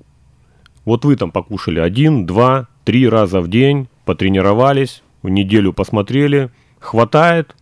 Вот 0.84 1.04
вы 1.04 1.16
там 1.16 1.32
покушали 1.32 1.80
один, 1.80 2.24
два, 2.24 2.68
три 2.84 3.08
раза 3.08 3.40
в 3.40 3.48
день, 3.48 3.88
потренировались, 4.04 5.02
в 5.22 5.28
неделю 5.28 5.72
посмотрели, 5.72 6.50
хватает, 6.78 7.56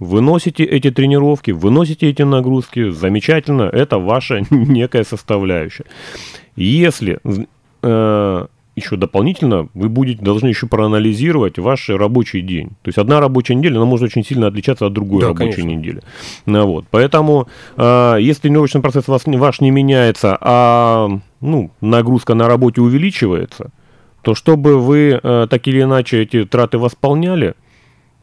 выносите 0.00 0.64
эти 0.64 0.90
тренировки, 0.90 1.52
выносите 1.52 2.10
эти 2.10 2.22
нагрузки, 2.22 2.90
замечательно, 2.90 3.62
это 3.62 3.98
ваша 3.98 4.42
некая 4.50 5.04
составляющая. 5.04 5.84
Если 6.56 7.20
еще 8.76 8.96
дополнительно 8.96 9.68
вы 9.74 9.88
будете 9.88 10.22
должны 10.22 10.48
еще 10.48 10.66
проанализировать 10.66 11.58
ваш 11.58 11.88
рабочий 11.88 12.40
день. 12.40 12.70
То 12.82 12.88
есть 12.88 12.98
одна 12.98 13.20
рабочая 13.20 13.54
неделя, 13.54 13.76
она 13.76 13.84
может 13.84 14.06
очень 14.06 14.24
сильно 14.24 14.48
отличаться 14.48 14.86
от 14.86 14.92
другой 14.92 15.20
да, 15.20 15.28
рабочей 15.28 15.62
конечно. 15.62 15.78
недели. 15.78 16.02
Ну, 16.46 16.66
вот. 16.66 16.84
Поэтому, 16.90 17.48
э, 17.76 18.16
если 18.20 18.42
тренировочный 18.42 18.80
процесс 18.80 19.06
вас, 19.06 19.22
ваш 19.26 19.60
не 19.60 19.70
меняется, 19.70 20.36
а 20.40 21.08
ну, 21.40 21.70
нагрузка 21.80 22.34
на 22.34 22.48
работе 22.48 22.80
увеличивается, 22.80 23.70
то 24.22 24.34
чтобы 24.34 24.80
вы 24.80 25.20
э, 25.22 25.46
так 25.48 25.68
или 25.68 25.82
иначе 25.82 26.22
эти 26.22 26.44
траты 26.44 26.78
восполняли, 26.78 27.54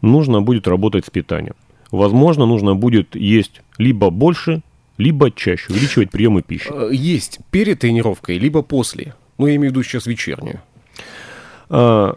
нужно 0.02 0.42
будет 0.42 0.68
работать 0.68 1.06
с 1.06 1.10
питанием. 1.10 1.56
Возможно, 1.92 2.46
нужно 2.46 2.76
будет 2.76 3.16
есть 3.16 3.62
либо 3.78 4.10
больше, 4.10 4.62
либо 4.98 5.32
чаще, 5.32 5.72
увеличивать 5.72 6.12
приемы 6.12 6.42
пищи. 6.42 6.70
Э, 6.74 6.90
есть 6.92 7.40
перед 7.52 7.80
тренировкой, 7.80 8.38
либо 8.38 8.64
после. 8.64 9.14
Ну, 9.42 9.48
я 9.48 9.56
имею 9.56 9.72
в 9.72 9.74
виду 9.74 9.84
сейчас 9.84 10.06
вечернюю. 10.06 10.62
А, 11.68 12.16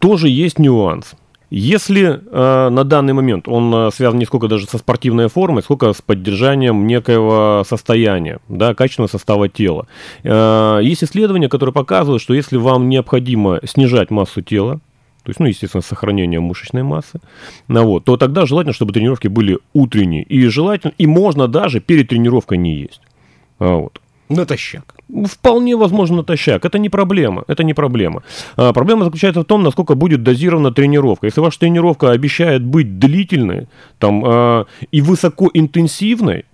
тоже 0.00 0.28
есть 0.28 0.58
нюанс. 0.58 1.14
Если 1.48 2.02
э, 2.04 2.68
на 2.70 2.82
данный 2.82 3.12
момент 3.12 3.46
он 3.46 3.72
э, 3.72 3.90
связан 3.94 4.18
не 4.18 4.24
сколько 4.24 4.48
даже 4.48 4.66
со 4.66 4.78
спортивной 4.78 5.28
формой, 5.28 5.62
сколько 5.62 5.92
с 5.92 6.02
поддержанием 6.02 6.88
некоего 6.88 7.62
состояния, 7.64 8.40
да, 8.48 8.74
качественного 8.74 9.08
состава 9.08 9.48
тела. 9.48 9.86
Э, 10.24 10.80
есть 10.82 11.04
исследования, 11.04 11.48
которые 11.48 11.72
показывают, 11.72 12.20
что 12.20 12.34
если 12.34 12.56
вам 12.56 12.88
необходимо 12.88 13.60
снижать 13.64 14.10
массу 14.10 14.42
тела, 14.42 14.80
то 15.22 15.30
есть, 15.30 15.38
ну, 15.38 15.46
естественно, 15.46 15.82
сохранение 15.82 16.40
мышечной 16.40 16.82
массы, 16.82 17.20
ну, 17.68 17.84
вот, 17.84 18.06
то 18.06 18.16
тогда 18.16 18.44
желательно, 18.44 18.74
чтобы 18.74 18.92
тренировки 18.92 19.28
были 19.28 19.60
утренние. 19.72 20.24
И 20.24 20.48
желательно, 20.48 20.94
и 20.98 21.06
можно 21.06 21.46
даже 21.46 21.78
перед 21.78 22.08
тренировкой 22.08 22.58
не 22.58 22.74
есть. 22.74 23.02
А, 23.60 23.76
вот. 23.76 24.00
Натощак. 24.28 24.95
Вполне 25.08 25.76
возможно 25.76 26.16
натощак. 26.16 26.64
Это 26.64 26.78
не 26.78 26.88
проблема. 26.88 27.44
Это 27.46 27.62
не 27.62 27.74
проблема. 27.74 28.22
А, 28.56 28.72
проблема 28.72 29.04
заключается 29.04 29.42
в 29.42 29.44
том, 29.44 29.62
насколько 29.62 29.94
будет 29.94 30.22
дозирована 30.22 30.72
тренировка. 30.72 31.26
Если 31.26 31.40
ваша 31.40 31.60
тренировка 31.60 32.10
обещает 32.10 32.64
быть 32.64 32.98
длительной 32.98 33.68
там, 33.98 34.24
а, 34.26 34.66
и 34.90 35.00
высокоинтенсивной, 35.00 36.44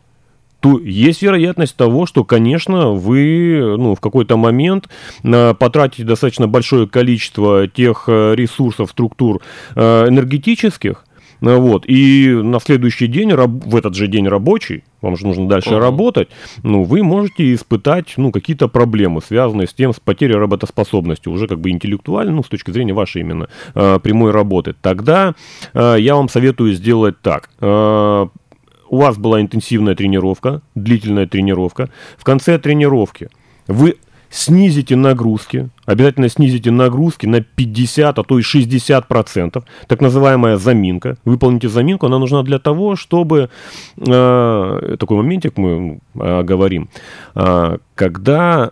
то 0.60 0.78
есть 0.78 1.22
вероятность 1.22 1.74
того, 1.76 2.06
что, 2.06 2.24
конечно, 2.24 2.90
вы 2.90 3.76
ну, 3.78 3.96
в 3.96 4.00
какой-то 4.00 4.36
момент 4.36 4.88
а, 5.24 5.54
потратите 5.54 6.04
достаточно 6.04 6.46
большое 6.46 6.86
количество 6.86 7.66
тех 7.66 8.04
а, 8.06 8.34
ресурсов, 8.34 8.90
структур 8.90 9.40
а, 9.74 10.06
энергетических, 10.08 11.04
вот. 11.42 11.84
И 11.86 12.28
на 12.28 12.60
следующий 12.60 13.08
день, 13.08 13.34
в 13.34 13.76
этот 13.76 13.94
же 13.94 14.06
день 14.06 14.28
рабочий, 14.28 14.84
вам 15.00 15.16
же 15.16 15.26
нужно 15.26 15.48
дальше 15.48 15.70
uh-huh. 15.70 15.80
работать, 15.80 16.28
ну, 16.62 16.84
вы 16.84 17.02
можете 17.02 17.52
испытать, 17.52 18.14
ну, 18.16 18.30
какие-то 18.30 18.68
проблемы, 18.68 19.20
связанные 19.20 19.66
с 19.66 19.74
тем, 19.74 19.92
с 19.92 19.98
потерей 19.98 20.36
работоспособности, 20.36 21.28
уже 21.28 21.48
как 21.48 21.60
бы 21.60 21.70
интеллектуально, 21.70 22.32
ну, 22.32 22.44
с 22.44 22.48
точки 22.48 22.70
зрения 22.70 22.92
вашей 22.92 23.22
именно 23.22 23.48
э, 23.74 23.98
прямой 24.00 24.30
работы. 24.30 24.74
Тогда 24.80 25.34
э, 25.74 25.96
я 25.98 26.14
вам 26.14 26.28
советую 26.28 26.72
сделать 26.74 27.20
так. 27.20 27.50
У 27.60 28.98
вас 28.98 29.16
была 29.16 29.40
интенсивная 29.40 29.94
тренировка, 29.94 30.60
длительная 30.74 31.26
тренировка. 31.26 31.88
В 32.18 32.24
конце 32.24 32.58
тренировки 32.58 33.30
вы 33.66 33.96
снизите 34.32 34.96
нагрузки, 34.96 35.68
обязательно 35.84 36.28
снизите 36.28 36.70
нагрузки 36.70 37.26
на 37.26 37.42
50, 37.42 38.18
а 38.18 38.22
то 38.24 38.38
и 38.38 38.42
60 38.42 39.06
процентов, 39.06 39.64
так 39.86 40.00
называемая 40.00 40.56
заминка. 40.56 41.18
Выполните 41.24 41.68
заминку, 41.68 42.06
она 42.06 42.18
нужна 42.18 42.42
для 42.42 42.58
того, 42.58 42.96
чтобы, 42.96 43.50
э, 43.98 44.96
такой 44.98 45.16
моментик 45.18 45.58
мы 45.58 46.00
э, 46.14 46.42
говорим, 46.42 46.88
э, 47.34 47.76
когда 47.94 48.70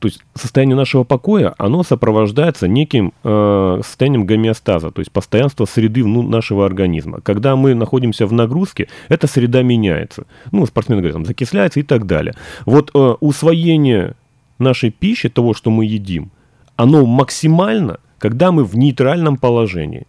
то 0.00 0.08
есть 0.08 0.20
состояние 0.34 0.74
нашего 0.74 1.04
покоя, 1.04 1.54
оно 1.58 1.82
сопровождается 1.82 2.66
неким 2.66 3.12
э, 3.24 3.80
состоянием 3.84 4.24
гомеостаза, 4.24 4.90
то 4.90 5.00
есть 5.00 5.12
постоянства 5.12 5.66
среды 5.66 6.02
ну, 6.02 6.22
нашего 6.22 6.64
организма. 6.64 7.20
Когда 7.20 7.56
мы 7.56 7.74
находимся 7.74 8.26
в 8.26 8.32
нагрузке, 8.32 8.88
эта 9.10 9.26
среда 9.26 9.62
меняется. 9.62 10.24
Ну, 10.50 10.64
спортсмены 10.64 11.02
говорят, 11.02 11.16
там, 11.16 11.26
закисляется 11.26 11.80
и 11.80 11.82
так 11.82 12.06
далее. 12.06 12.34
Вот 12.64 12.90
э, 12.94 12.98
усвоение 13.20 14.14
нашей 14.62 14.90
пищи, 14.90 15.28
того, 15.28 15.54
что 15.54 15.70
мы 15.70 15.84
едим, 15.84 16.30
оно 16.76 17.06
максимально, 17.06 17.98
когда 18.18 18.52
мы 18.52 18.64
в 18.64 18.76
нейтральном 18.76 19.36
положении. 19.36 20.06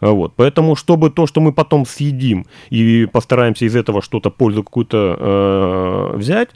А 0.00 0.10
вот. 0.10 0.34
Поэтому, 0.36 0.76
чтобы 0.76 1.10
то, 1.10 1.26
что 1.26 1.40
мы 1.40 1.52
потом 1.52 1.86
съедим 1.86 2.44
и 2.70 3.08
постараемся 3.10 3.64
из 3.64 3.74
этого 3.74 4.02
что-то, 4.02 4.30
пользу 4.30 4.62
какую-то 4.62 5.16
э, 5.18 6.16
взять, 6.16 6.50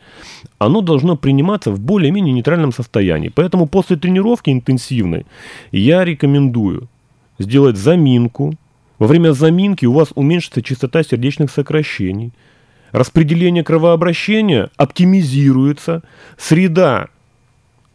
оно 0.58 0.82
должно 0.82 1.16
приниматься 1.16 1.70
в 1.70 1.80
более-менее 1.80 2.34
нейтральном 2.34 2.72
состоянии. 2.72 3.30
Поэтому 3.34 3.66
после 3.66 3.96
тренировки 3.96 4.50
интенсивной 4.50 5.24
я 5.72 6.04
рекомендую 6.04 6.88
сделать 7.38 7.76
заминку. 7.76 8.54
Во 8.98 9.06
время 9.06 9.32
заминки 9.32 9.86
у 9.86 9.92
вас 9.92 10.08
уменьшится 10.14 10.62
частота 10.62 11.02
сердечных 11.02 11.50
сокращений. 11.50 12.32
Распределение 12.92 13.64
кровообращения 13.64 14.68
оптимизируется. 14.76 16.02
Среда 16.36 17.08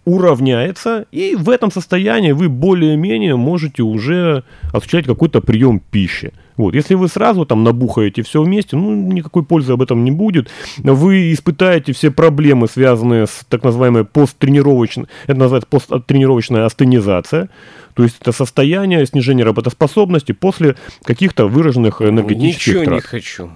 уравняется, 0.05 1.05
и 1.11 1.35
в 1.35 1.49
этом 1.49 1.71
состоянии 1.71 2.31
вы 2.31 2.47
более-менее 2.47 3.35
можете 3.35 3.83
уже 3.83 4.43
осуществлять 4.71 5.05
какой-то 5.05 5.41
прием 5.41 5.79
пищи. 5.79 6.31
Вот. 6.57 6.73
Если 6.73 6.93
вы 6.95 7.09
сразу 7.09 7.45
там 7.45 7.63
набухаете 7.63 8.21
все 8.21 8.41
вместе, 8.41 8.77
ну, 8.77 8.95
никакой 8.95 9.43
пользы 9.43 9.73
об 9.73 9.81
этом 9.81 10.03
не 10.03 10.11
будет. 10.11 10.49
Вы 10.77 11.33
испытаете 11.33 11.91
все 11.91 12.11
проблемы, 12.11 12.67
связанные 12.67 13.27
с 13.27 13.45
так 13.49 13.63
называемой 13.63 14.05
посттренировочной, 14.05 15.07
это 15.25 15.37
называется 15.37 15.67
посттренировочная 15.67 16.65
астенизация. 16.65 17.49
То 17.93 18.03
есть 18.03 18.17
это 18.21 18.31
состояние 18.31 19.05
снижения 19.05 19.43
работоспособности 19.43 20.31
после 20.31 20.75
каких-то 21.03 21.47
выраженных 21.47 22.01
энергетических 22.01 22.67
Ничего 22.67 22.83
трат. 22.85 22.95
не 22.95 23.01
хочу. 23.01 23.49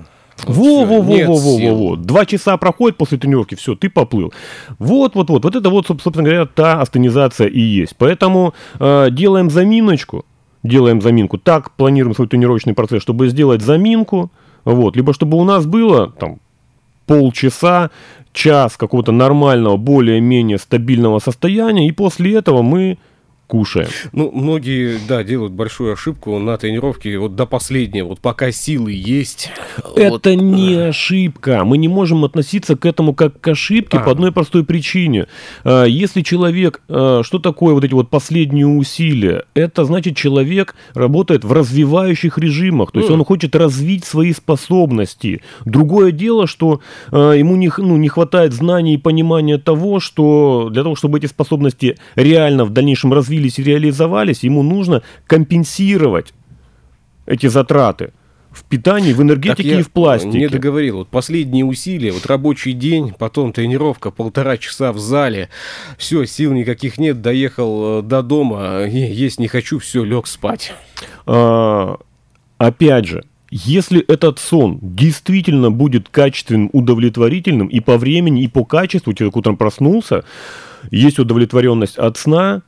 Во, 0.47 0.85
во, 0.85 1.01
во, 1.01 1.13
Нет 1.13 1.27
во, 1.27 1.33
во, 1.33 1.39
сил. 1.57 1.75
во, 1.75 1.89
во. 1.89 1.95
Два 1.95 2.25
часа 2.25 2.57
проходит 2.57 2.97
после 2.97 3.17
тренировки, 3.17 3.55
все, 3.55 3.75
ты 3.75 3.89
поплыл. 3.89 4.33
Вот, 4.77 5.15
вот, 5.15 5.29
это 5.45 5.69
вот, 5.69 5.89
соб- 5.89 6.01
собственно 6.01 6.23
говоря, 6.29 6.45
та 6.45 6.81
астенизация 6.81 7.47
и 7.47 7.59
есть. 7.59 7.95
Поэтому 7.97 8.53
э, 8.79 9.09
делаем 9.11 9.49
заминочку, 9.49 10.25
делаем 10.63 11.01
заминку. 11.01 11.37
Так 11.37 11.71
планируем 11.71 12.15
свой 12.15 12.27
тренировочный 12.27 12.73
процесс, 12.73 13.01
чтобы 13.01 13.29
сделать 13.29 13.61
заминку. 13.61 14.31
Вот. 14.65 14.95
Либо 14.95 15.13
чтобы 15.13 15.37
у 15.37 15.43
нас 15.43 15.65
было 15.65 16.09
там 16.11 16.39
полчаса, 17.05 17.89
час 18.33 18.77
какого-то 18.77 19.11
нормального, 19.11 19.77
более-менее 19.77 20.59
стабильного 20.59 21.19
состояния, 21.19 21.87
и 21.87 21.91
после 21.91 22.35
этого 22.35 22.61
мы 22.61 22.99
кушаем. 23.49 23.87
Ну, 24.13 24.31
многие, 24.31 24.99
да, 25.07 25.23
делают 25.23 25.53
большую 25.53 25.91
ошибку 25.93 26.37
на 26.37 26.55
тренировке 26.57 27.17
вот 27.17 27.35
до 27.35 27.47
последнего, 27.47 28.09
вот 28.09 28.19
пока 28.19 28.51
силы 28.51 28.91
есть. 28.93 29.49
вот, 29.83 29.97
Это 29.97 30.35
не 30.35 30.75
ошибка. 30.75 31.63
Мы 31.65 31.79
не 31.79 31.87
можем 31.87 32.23
относиться 32.25 32.75
к 32.77 32.85
этому 32.85 33.15
как 33.15 33.41
к 33.41 33.47
ошибке 33.47 33.97
А. 33.97 34.01
по 34.01 34.11
одной 34.11 34.31
простой 34.31 34.63
причине. 34.63 35.25
А, 35.63 35.85
Если 35.85 36.21
человек, 36.21 36.83
а, 36.87 37.21
что 37.23 37.39
такое 37.39 37.73
вот 37.73 37.83
эти 37.83 37.93
вот 37.95 38.09
последние 38.11 38.67
усилия? 38.67 39.45
Это 39.55 39.83
значит, 39.83 40.15
человек 40.15 40.75
работает 40.93 41.43
в 41.43 41.51
развивающих 41.51 42.37
режимах, 42.37 42.91
то 42.91 42.99
есть 42.99 43.09
М. 43.09 43.19
он 43.19 43.25
хочет 43.25 43.55
развить 43.55 44.05
свои 44.05 44.31
способности. 44.31 45.41
Другое 45.65 46.11
дело, 46.11 46.45
что 46.45 46.81
ему 47.11 47.55
не, 47.55 47.69
х- 47.69 47.81
ну, 47.81 47.97
не 47.97 48.09
хватает 48.09 48.53
знаний 48.53 48.93
и 48.93 48.97
понимания 48.97 49.57
того, 49.57 49.99
что 49.99 50.69
для 50.71 50.83
того, 50.83 50.95
чтобы 50.95 51.17
эти 51.17 51.25
способности 51.25 51.97
реально 52.15 52.65
в 52.65 52.69
дальнейшем 52.69 53.11
развились 53.39 53.59
и 53.59 53.63
реализовались, 53.63 54.43
ему 54.43 54.63
нужно 54.63 55.01
компенсировать 55.27 56.33
эти 57.25 57.47
затраты 57.47 58.11
в 58.51 58.63
питании, 58.63 59.13
в 59.13 59.21
энергетике 59.21 59.79
и 59.79 59.81
в 59.83 59.91
пластике. 59.91 60.39
Не 60.39 60.47
договорил. 60.47 60.97
Вот 60.97 61.09
последние 61.09 61.65
усилия, 61.65 62.11
вот 62.11 62.25
рабочий 62.25 62.73
день, 62.73 63.13
потом 63.17 63.53
тренировка, 63.53 64.11
полтора 64.11 64.57
часа 64.57 64.91
в 64.91 64.97
зале. 64.97 65.49
Все, 65.97 66.25
сил 66.25 66.51
никаких 66.53 66.97
нет, 66.97 67.21
доехал 67.21 67.99
э, 67.99 68.01
до 68.01 68.23
дома, 68.23 68.85
есть 68.85 69.39
не 69.39 69.47
хочу, 69.47 69.77
все, 69.77 70.03
лег 70.03 70.25
спать. 70.25 70.73
А, 71.27 71.97
опять 72.57 73.05
же, 73.05 73.23
если 73.51 74.01
этот 74.01 74.39
сон 74.39 74.79
действительно 74.81 75.69
будет 75.69 76.09
качественным, 76.09 76.71
удовлетворительным 76.73 77.67
и 77.67 77.79
по 77.79 77.97
времени, 77.97 78.43
и 78.43 78.47
по 78.47 78.65
качеству, 78.65 79.13
человек 79.13 79.37
утром 79.37 79.57
проснулся, 79.57 80.23
есть 80.89 81.19
удовлетворенность 81.19 81.97
от 81.97 82.17
сна, 82.17 82.63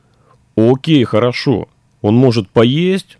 окей, 0.56 1.04
хорошо. 1.04 1.68
Он 2.00 2.14
может 2.16 2.48
поесть 2.48 3.18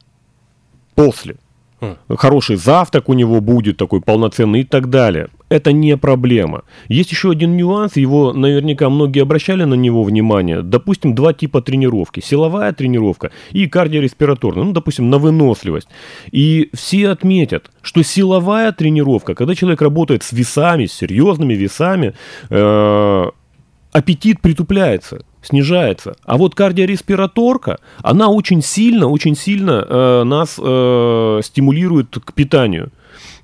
после. 0.95 1.37
Хм. 1.83 1.97
Хороший 2.17 2.57
завтрак 2.57 3.09
у 3.09 3.13
него 3.13 3.41
будет 3.41 3.77
такой 3.77 4.01
полноценный 4.01 4.61
и 4.61 4.65
так 4.65 4.89
далее. 4.89 5.29
Это 5.49 5.73
не 5.73 5.97
проблема. 5.97 6.63
Есть 6.89 7.11
еще 7.11 7.33
один 7.33 7.57
нюанс, 7.57 7.97
его 7.97 8.33
наверняка 8.33 8.89
многие 8.89 9.21
обращали 9.21 9.65
на 9.65 9.75
него 9.75 10.05
внимание. 10.05 10.63
Допустим, 10.63 11.15
два 11.15 11.33
типа 11.33 11.61
тренировки. 11.61 12.21
Силовая 12.21 12.73
тренировка 12.73 13.33
и 13.51 13.67
кардиореспираторная. 13.67 14.65
Ну, 14.65 14.73
допустим, 14.73 15.11
на 15.11 15.19
выносливость. 15.19 15.89
И 16.31 16.71
все 16.73 17.09
отметят, 17.09 17.73
что 17.83 18.05
силовая 18.05 18.71
тренировка, 18.71 19.35
когда 19.35 19.57
человек 19.57 19.83
работает 19.83 20.23
с 20.23 20.31
весами, 20.31 20.87
с 20.87 20.93
серьезными 20.93 21.55
весами, 21.55 22.15
э, 22.49 23.25
аппетит 23.91 24.41
притупляется, 24.41 25.25
снижается. 25.43 26.17
А 26.25 26.37
вот 26.37 26.55
кардиореспираторка, 26.55 27.79
она 28.03 28.29
очень 28.29 28.63
сильно, 28.63 29.09
очень 29.09 29.37
сильно 29.37 29.85
э, 29.89 30.23
нас 30.25 30.59
э, 30.59 31.41
стимулирует 31.43 32.17
к 32.25 32.33
питанию. 32.33 32.91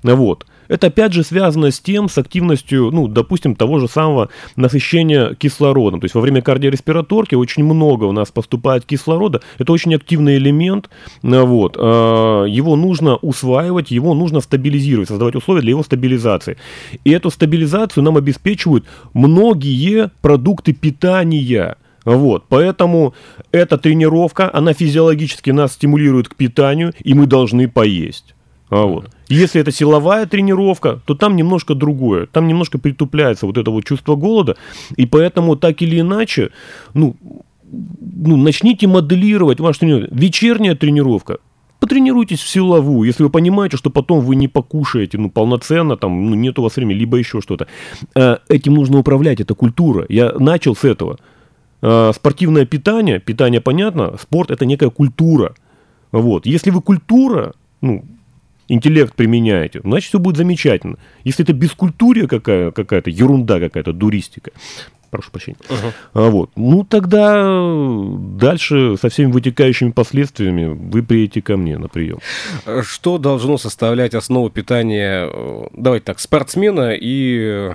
Вот. 0.03 0.45
Это 0.69 0.87
опять 0.87 1.13
же 1.13 1.23
связано 1.23 1.71
с 1.71 1.79
тем, 1.79 2.07
с 2.07 2.17
активностью, 2.17 2.91
ну, 2.91 3.07
допустим, 3.07 3.55
того 3.55 3.79
же 3.79 3.87
самого 3.87 4.29
насыщения 4.55 5.33
кислородом. 5.33 5.99
То 5.99 6.05
есть 6.05 6.13
во 6.13 6.21
время 6.21 6.43
кардиореспираторки 6.43 7.33
очень 7.33 7.63
много 7.63 8.05
у 8.05 8.11
нас 8.11 8.29
поступает 8.31 8.85
кислорода. 8.85 9.41
Это 9.57 9.73
очень 9.73 9.95
активный 9.95 10.37
элемент. 10.37 10.89
э, 11.23 11.41
Вот. 11.41 11.75
Э, 11.75 12.45
Его 12.47 12.75
нужно 12.75 13.17
усваивать, 13.17 13.89
его 13.91 14.13
нужно 14.13 14.41
стабилизировать, 14.41 15.09
создавать 15.09 15.35
условия 15.35 15.61
для 15.61 15.71
его 15.71 15.83
стабилизации. 15.83 16.57
И 17.03 17.09
эту 17.09 17.31
стабилизацию 17.31 18.03
нам 18.03 18.15
обеспечивают 18.17 18.85
многие 19.13 20.11
продукты 20.21 20.73
питания. 20.73 21.77
Вот, 22.05 22.45
поэтому 22.47 23.13
эта 23.51 23.77
тренировка, 23.77 24.49
она 24.53 24.73
физиологически 24.73 25.51
нас 25.51 25.73
стимулирует 25.73 26.29
к 26.29 26.35
питанию, 26.35 26.93
и 27.03 27.13
мы 27.13 27.25
должны 27.25 27.67
поесть. 27.67 28.35
А 28.69 28.85
вот. 28.85 29.09
Если 29.27 29.61
это 29.61 29.71
силовая 29.71 30.25
тренировка, 30.25 31.01
то 31.05 31.15
там 31.15 31.35
немножко 31.35 31.75
другое. 31.75 32.27
Там 32.27 32.47
немножко 32.47 32.77
притупляется 32.77 33.45
вот 33.45 33.57
это 33.57 33.71
вот 33.71 33.83
чувство 33.85 34.15
голода. 34.15 34.57
И 34.95 35.05
поэтому 35.05 35.55
так 35.55 35.81
или 35.81 35.99
иначе, 35.99 36.51
ну, 36.93 37.15
ну 37.71 38.37
начните 38.37 38.87
моделировать 38.87 39.59
вашу 39.59 39.79
тренировку. 39.79 40.15
Вечерняя 40.15 40.75
тренировка. 40.75 41.39
Потренируйтесь 41.79 42.41
в 42.41 42.49
силовую, 42.49 43.07
если 43.07 43.23
вы 43.23 43.29
понимаете, 43.29 43.77
что 43.77 43.89
потом 43.89 44.19
вы 44.19 44.35
не 44.35 44.49
покушаете, 44.49 45.17
ну, 45.17 45.29
полноценно, 45.29 45.95
там, 45.95 46.29
ну, 46.29 46.35
нет 46.35 46.59
у 46.59 46.63
вас 46.63 46.75
времени, 46.75 46.97
либо 46.97 47.17
еще 47.17 47.39
что-то. 47.39 47.67
Э, 48.15 48.37
Этим 48.49 48.73
нужно 48.73 48.99
управлять, 48.99 49.39
это 49.39 49.55
культура. 49.55 50.05
Я 50.09 50.33
начал 50.37 50.75
с 50.75 50.83
этого. 50.83 51.19
Э, 51.81 52.11
Спортивное 52.13 52.65
питание, 52.65 53.19
питание 53.19 53.61
понятно, 53.61 54.17
спорт 54.17 54.51
это 54.51 54.65
некая 54.65 54.89
культура. 54.89 55.53
Вот. 56.11 56.45
Если 56.45 56.71
вы 56.71 56.81
культура, 56.81 57.53
ну, 57.81 58.03
интеллект 58.67 59.13
применяете, 59.15 59.81
значит 59.83 60.09
все 60.09 60.19
будет 60.19 60.37
замечательно. 60.37 60.97
Если 61.23 61.43
это 61.43 61.53
бескультурия 61.53 62.27
какая, 62.27 62.71
какая-то, 62.71 63.09
ерунда 63.09 63.59
какая-то, 63.59 63.93
дуристика, 63.93 64.51
прошу 65.09 65.31
прощения, 65.31 65.57
а 66.13 66.29
вот, 66.29 66.51
ну 66.55 66.83
тогда 66.83 67.59
дальше 68.37 68.95
со 69.01 69.09
всеми 69.09 69.31
вытекающими 69.31 69.91
последствиями 69.91 70.67
вы 70.67 71.01
приедете 71.01 71.41
ко 71.41 71.57
мне 71.57 71.77
на 71.77 71.87
прием. 71.87 72.19
Что 72.83 73.17
должно 73.17 73.57
составлять 73.57 74.13
основу 74.13 74.49
питания, 74.49 75.29
э, 75.31 75.67
давайте 75.73 76.05
так, 76.05 76.19
спортсмена 76.19 76.93
и 76.93 77.71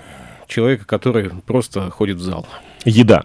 человека, 0.46 0.84
который 0.84 1.30
просто 1.46 1.90
ходит 1.90 2.18
в 2.18 2.22
зал? 2.22 2.46
Еда. 2.84 3.24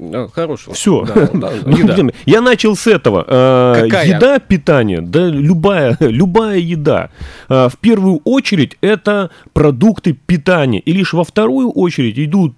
Э, 0.00 0.28
Хорошего. 0.32 0.74
Все. 0.74 1.04
Да, 1.14 1.28
да, 1.32 1.50
да, 1.64 1.70
еда. 1.70 2.12
Я 2.26 2.40
начал 2.40 2.74
с 2.74 2.86
этого. 2.86 3.24
Э, 3.26 3.82
Какая? 3.84 4.16
Еда, 4.16 4.38
питание, 4.38 5.00
да, 5.00 5.26
любая, 5.26 5.96
любая 6.00 6.58
еда. 6.58 7.10
Э, 7.48 7.68
В 7.68 7.76
первую 7.78 8.20
очередь 8.24 8.76
это 8.80 9.30
продукты 9.52 10.12
питания. 10.14 10.80
И 10.80 10.92
лишь 10.92 11.12
во 11.12 11.24
вторую 11.24 11.70
очередь 11.70 12.18
идут 12.18 12.54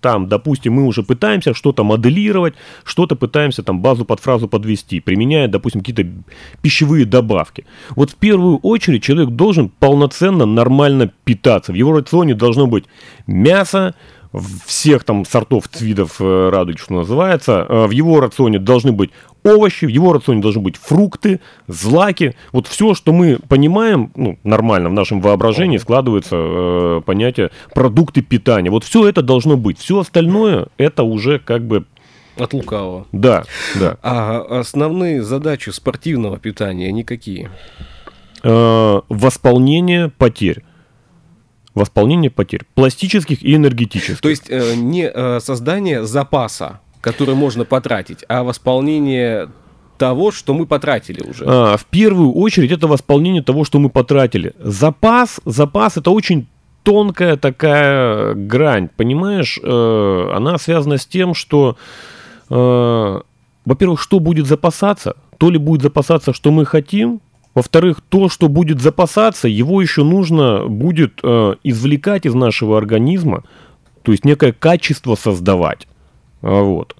там, 0.00 0.28
допустим, 0.28 0.74
мы 0.74 0.84
уже 0.84 1.02
пытаемся 1.02 1.52
что-то 1.52 1.82
моделировать, 1.82 2.54
что-то 2.84 3.16
пытаемся 3.16 3.62
там 3.64 3.80
базу 3.80 4.04
под 4.04 4.20
фразу 4.20 4.46
подвести, 4.46 5.00
применяя, 5.00 5.48
допустим, 5.48 5.80
какие-то 5.80 6.06
пищевые 6.62 7.06
добавки. 7.06 7.66
Вот 7.96 8.10
в 8.10 8.14
первую 8.14 8.58
очередь 8.58 9.02
человек 9.02 9.30
должен 9.30 9.68
полноценно, 9.68 10.46
нормально 10.46 11.10
питаться. 11.24 11.72
В 11.72 11.74
его 11.74 11.92
рационе 11.92 12.34
должно 12.34 12.68
быть 12.68 12.84
мясо, 13.26 13.94
всех 14.66 15.04
там 15.04 15.24
сортов, 15.24 15.64
видов 15.80 16.16
э, 16.20 16.48
радуги, 16.50 16.76
что 16.78 16.94
называется. 16.94 17.66
Э, 17.68 17.86
В 17.86 17.90
его 17.90 18.20
рационе 18.20 18.58
должны 18.58 18.92
быть 18.92 19.10
овощи, 19.44 19.84
в 19.84 19.88
его 19.88 20.12
рационе 20.12 20.42
должны 20.42 20.60
быть 20.62 20.76
фрукты, 20.76 21.40
злаки. 21.68 22.34
Вот 22.52 22.66
все, 22.66 22.94
что 22.94 23.12
мы 23.12 23.38
понимаем, 23.48 24.10
ну, 24.16 24.38
нормально 24.44 24.88
в 24.88 24.92
нашем 24.92 25.20
воображении 25.20 25.78
складывается 25.78 26.36
э, 26.38 27.02
понятие 27.06 27.50
продукты 27.74 28.22
питания. 28.22 28.70
Вот 28.70 28.84
все 28.84 29.08
это 29.08 29.22
должно 29.22 29.56
быть. 29.56 29.78
Все 29.78 30.00
остальное 30.00 30.66
это 30.78 31.02
уже 31.04 31.38
как 31.38 31.62
бы 31.66 31.84
От 32.38 32.52
лукавого. 32.52 33.06
да, 33.12 33.44
да. 33.76 33.96
А 34.02 34.40
основные 34.60 35.22
задачи 35.22 35.70
спортивного 35.70 36.38
питания 36.38 36.90
никакие. 36.92 37.50
Э, 38.42 39.00
восполнение 39.08 40.08
потерь. 40.10 40.62
Восполнение 41.76 42.30
потерь. 42.30 42.62
Пластических 42.74 43.42
и 43.42 43.54
энергетических. 43.54 44.20
То 44.20 44.28
есть 44.28 44.46
э, 44.48 44.74
не 44.74 45.08
э, 45.08 45.40
создание 45.40 46.04
запаса, 46.04 46.80
который 47.02 47.34
можно 47.34 47.64
потратить, 47.64 48.24
а 48.28 48.42
восполнение 48.42 49.50
того, 49.98 50.32
что 50.32 50.54
мы 50.54 50.66
потратили 50.66 51.20
уже. 51.20 51.44
А, 51.46 51.76
в 51.76 51.84
первую 51.84 52.32
очередь 52.32 52.72
это 52.72 52.88
восполнение 52.88 53.42
того, 53.42 53.64
что 53.64 53.78
мы 53.78 53.90
потратили. 53.90 54.54
Запас, 54.58 55.38
запас 55.44 55.98
это 55.98 56.10
очень 56.10 56.48
тонкая 56.82 57.36
такая 57.36 58.34
грань, 58.34 58.88
понимаешь? 58.96 59.60
Э, 59.62 60.32
она 60.34 60.56
связана 60.58 60.96
с 60.96 61.06
тем, 61.06 61.34
что 61.34 61.76
э, 62.48 63.20
во-первых, 63.66 64.00
что 64.00 64.18
будет 64.18 64.46
запасаться, 64.46 65.16
то 65.36 65.50
ли 65.50 65.58
будет 65.58 65.82
запасаться, 65.82 66.32
что 66.32 66.50
мы 66.50 66.64
хотим, 66.64 67.20
во-вторых, 67.56 68.02
то, 68.06 68.28
что 68.28 68.48
будет 68.50 68.82
запасаться, 68.82 69.48
его 69.48 69.80
еще 69.80 70.04
нужно 70.04 70.66
будет 70.68 71.20
э, 71.22 71.54
извлекать 71.64 72.26
из 72.26 72.34
нашего 72.34 72.76
организма, 72.76 73.44
то 74.02 74.12
есть 74.12 74.26
некое 74.26 74.52
качество 74.52 75.14
создавать. 75.14 75.88
А, 76.42 76.60
вот. 76.60 76.94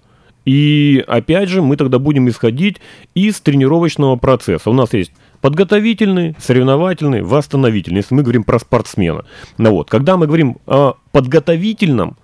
И 0.46 1.04
опять 1.06 1.50
же, 1.50 1.60
мы 1.60 1.76
тогда 1.76 1.98
будем 1.98 2.30
исходить 2.30 2.78
из 3.14 3.38
тренировочного 3.40 4.16
процесса. 4.16 4.70
У 4.70 4.72
нас 4.72 4.94
есть 4.94 5.12
подготовительный, 5.42 6.34
соревновательный, 6.38 7.20
восстановительный, 7.20 7.98
если 7.98 8.14
мы 8.14 8.22
говорим 8.22 8.42
про 8.42 8.58
спортсмена. 8.58 9.26
Ну, 9.58 9.70
вот. 9.72 9.90
Когда 9.90 10.16
мы 10.16 10.26
говорим 10.26 10.56
о 10.66 10.94
подготовительном, 11.12 12.16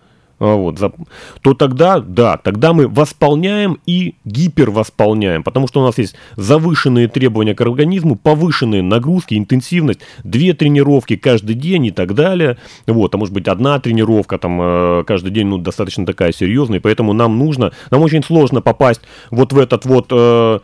а, 0.42 0.56
вот, 0.56 0.76
то 1.40 1.54
тогда, 1.54 2.00
да, 2.00 2.36
тогда 2.36 2.72
мы 2.72 2.88
восполняем 2.88 3.78
и 3.86 4.16
гипервосполняем, 4.24 5.44
потому 5.44 5.68
что 5.68 5.80
у 5.80 5.84
нас 5.84 5.98
есть 5.98 6.16
завышенные 6.34 7.06
требования 7.06 7.54
к 7.54 7.60
организму, 7.60 8.16
повышенные 8.16 8.82
нагрузки, 8.82 9.34
интенсивность, 9.34 10.00
две 10.24 10.52
тренировки 10.52 11.14
каждый 11.14 11.54
день 11.54 11.86
и 11.86 11.90
так 11.92 12.16
далее, 12.16 12.58
вот, 12.88 13.14
а 13.14 13.18
может 13.18 13.32
быть 13.32 13.46
одна 13.46 13.78
тренировка 13.78 14.36
там 14.36 14.60
э, 14.60 15.04
каждый 15.06 15.30
день, 15.30 15.46
ну, 15.46 15.58
достаточно 15.58 16.04
такая 16.04 16.32
серьезная, 16.32 16.80
поэтому 16.80 17.12
нам 17.12 17.38
нужно, 17.38 17.70
нам 17.92 18.02
очень 18.02 18.24
сложно 18.24 18.60
попасть 18.60 19.02
вот 19.30 19.52
в 19.52 19.58
этот 19.60 19.84
вот, 19.84 20.08
э, 20.10 20.58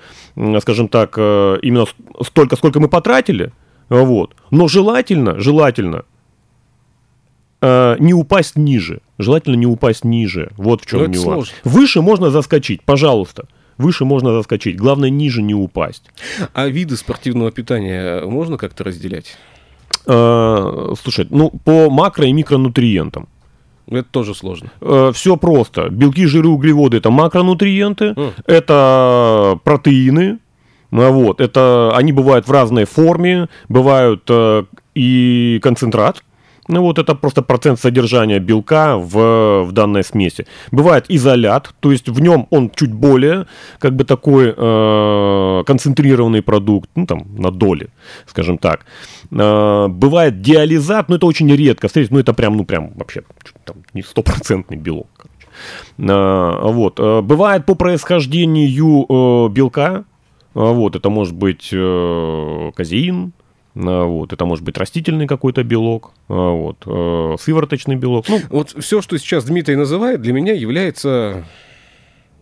скажем 0.59 0.89
так, 0.89 1.15
э, 1.17 1.59
именно 1.63 1.85
столько, 2.23 2.57
сколько 2.57 2.81
мы 2.81 2.89
потратили, 2.89 3.53
вот, 3.91 4.35
но 4.51 4.67
желательно, 4.67 5.39
желательно 5.39 6.03
э, 7.61 7.95
не 8.01 8.13
упасть 8.13 8.57
ниже. 8.57 9.03
Желательно 9.19 9.57
не 9.57 9.67
упасть 9.67 10.05
ниже. 10.05 10.51
Вот 10.57 10.83
в 10.83 10.87
чем 10.87 11.11
нюанс. 11.11 11.23
Сложно. 11.23 11.55
Выше 11.65 12.01
можно 12.01 12.31
заскочить, 12.31 12.83
пожалуйста. 12.83 13.47
Выше 13.77 14.05
можно 14.05 14.33
заскочить. 14.33 14.77
Главное, 14.77 15.11
ниже 15.11 15.43
не 15.43 15.55
упасть. 15.55 16.05
А 16.55 16.67
виды 16.69 16.97
спортивного 16.97 17.51
питания 17.51 18.23
можно 18.23 18.57
как-то 18.57 18.85
разделять? 18.85 19.37
Э, 20.07 20.95
слушай, 21.01 21.27
ну, 21.31 21.51
по 21.65 21.87
макро- 21.87 22.27
и 22.27 22.33
микронутриентам. 22.33 23.29
Это 23.87 24.09
тоже 24.11 24.35
сложно. 24.35 24.71
Э, 24.81 25.13
все 25.15 25.37
просто. 25.37 25.89
Белки, 25.89 26.27
жиры, 26.27 26.49
углеводы 26.49 26.99
это 26.99 27.11
макронутриенты, 27.11 28.07
mm. 28.07 28.33
это 28.47 29.59
протеины. 29.65 30.39
Вот, 30.91 31.41
это 31.43 31.93
они 31.95 32.13
бывают 32.13 32.49
в 32.49 32.51
разной 32.51 32.87
форме, 32.87 33.49
бывают 33.69 34.23
э, 34.31 34.65
и 34.95 35.61
концентрат, 35.63 36.25
ну 36.69 36.83
вот 36.83 36.99
это 36.99 37.15
просто 37.15 37.43
процент 37.43 37.81
содержания 37.81 38.39
белка 38.39 38.97
в, 38.97 39.65
в 39.65 39.73
данной 39.73 40.05
смеси. 40.05 40.47
Бывает 40.71 41.07
изолят, 41.09 41.75
то 41.81 41.91
есть 41.91 42.09
в 42.09 42.21
нем 42.21 42.47
он 42.51 42.71
чуть 42.71 42.93
более 42.93 43.47
как 43.79 43.97
бы 43.97 44.05
такой 44.05 44.55
э, 44.57 45.65
концентрированный 45.67 46.43
продукт, 46.43 46.91
ну 46.95 47.07
там 47.07 47.27
на 47.37 47.51
доли, 47.51 47.89
скажем 48.27 48.59
так. 48.59 48.87
Э, 49.31 49.89
бывает 49.89 50.43
диализат, 50.43 51.09
но 51.09 51.17
это 51.17 51.27
очень 51.27 51.51
редко 51.55 51.89
встретить, 51.89 52.13
ну 52.13 52.19
это 52.19 52.35
прям, 52.35 52.57
ну 52.57 52.65
прям 52.65 52.93
вообще 52.95 53.23
там, 53.65 53.77
не 53.95 54.03
стопроцентный 54.03 54.77
белок. 54.77 55.27
Э, 55.99 56.59
вот. 56.63 57.01
Э, 57.01 57.23
бывает 57.23 57.67
по 57.67 57.75
происхождению 57.75 59.07
э, 59.09 59.49
белка, 59.53 59.91
э, 59.95 60.03
вот, 60.55 60.97
это 60.97 61.11
может 61.11 61.35
быть 61.35 61.71
э, 61.73 62.71
казеин, 62.77 63.33
вот, 63.79 64.33
это 64.33 64.45
может 64.45 64.65
быть 64.65 64.77
растительный 64.77 65.27
какой-то 65.29 65.63
белок, 65.63 66.13
а, 66.29 66.51
вот, 66.51 66.83
э, 66.85 67.37
сывороточный 67.41 67.95
белок. 67.95 68.29
Ну, 68.29 68.41
вот 68.51 68.75
все, 68.77 69.01
что 69.01 69.17
сейчас 69.19 69.45
Дмитрий 69.45 69.77
называет, 69.77 70.21
для 70.21 70.33
меня 70.33 70.53
является 70.53 71.45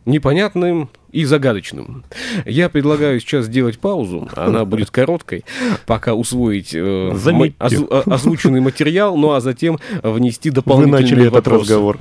непонятным 0.06 0.88
и 1.12 1.24
загадочным. 1.24 2.04
Я 2.46 2.70
предлагаю 2.70 3.20
сейчас 3.20 3.46
сделать 3.46 3.78
паузу, 3.78 4.28
она 4.34 4.64
будет 4.66 4.90
короткой, 4.90 5.44
пока 5.84 6.14
усвоить 6.14 6.74
э, 6.74 7.52
озв, 7.58 7.84
озвученный 8.06 8.60
материал, 8.60 9.16
ну 9.16 9.32
а 9.32 9.40
затем 9.40 9.78
внести 10.02 10.48
дополнительный 10.48 10.96
Вы 10.96 11.02
начали 11.02 11.26
этот 11.26 11.48
разговор. 11.48 11.98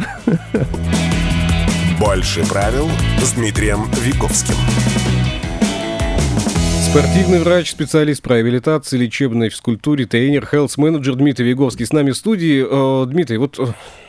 Больше 2.00 2.48
правил 2.48 2.90
с 3.22 3.34
Дмитрием 3.34 3.84
Виковским. 4.02 4.56
Спортивный 6.98 7.40
врач, 7.40 7.72
специалист 7.72 8.24
по 8.24 8.30
реабилитации, 8.30 8.96
лечебной 8.96 9.50
физкультуре, 9.50 10.06
тренер, 10.06 10.48
хелс-менеджер 10.50 11.16
Дмитрий 11.16 11.48
Виговский 11.48 11.86
с 11.86 11.92
нами 11.92 12.12
в 12.12 12.16
студии. 12.16 12.66
Э, 12.66 13.06
Дмитрий, 13.06 13.38
вот 13.38 13.60
э, 13.60 13.66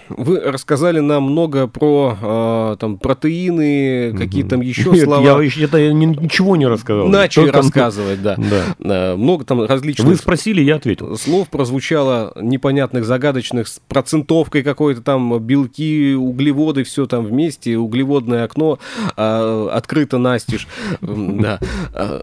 вы 0.08 0.40
рассказали 0.40 1.00
нам 1.00 1.24
много 1.24 1.66
про 1.66 2.16
э, 2.20 2.76
там 2.78 2.98
протеины, 2.98 4.16
какие 4.16 4.42
там 4.42 4.60
еще 4.62 4.90
Нет, 4.90 5.04
слова. 5.04 5.22
Я, 5.22 5.44
еще 5.44 5.64
это 5.64 5.92
ничего 5.92 6.56
не 6.56 6.66
рассказал. 6.66 7.08
Начали 7.08 7.44
Только... 7.44 7.58
рассказывать, 7.58 8.22
да. 8.22 8.36
да. 8.78 9.16
Много 9.16 9.44
там 9.44 9.64
различных... 9.64 10.06
Вы 10.06 10.16
спросили, 10.16 10.62
я 10.62 10.76
ответил. 10.76 11.16
Слов 11.16 11.48
прозвучало 11.48 12.32
непонятных, 12.40 13.04
загадочных, 13.04 13.68
с 13.68 13.80
процентовкой 13.88 14.62
какой-то 14.62 15.02
там, 15.02 15.38
белки, 15.40 16.14
углеводы, 16.14 16.84
все 16.84 17.06
там 17.06 17.24
вместе, 17.24 17.76
углеводное 17.76 18.44
окно 18.44 18.78
э, 19.16 19.68
открыто 19.72 20.18
настежь. 20.18 20.66
Да. 21.00 21.58
Э, 21.92 22.20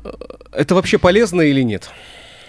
это 0.52 0.76
вообще 0.76 0.98
полезно 0.98 1.42
или 1.42 1.62
нет? 1.62 1.90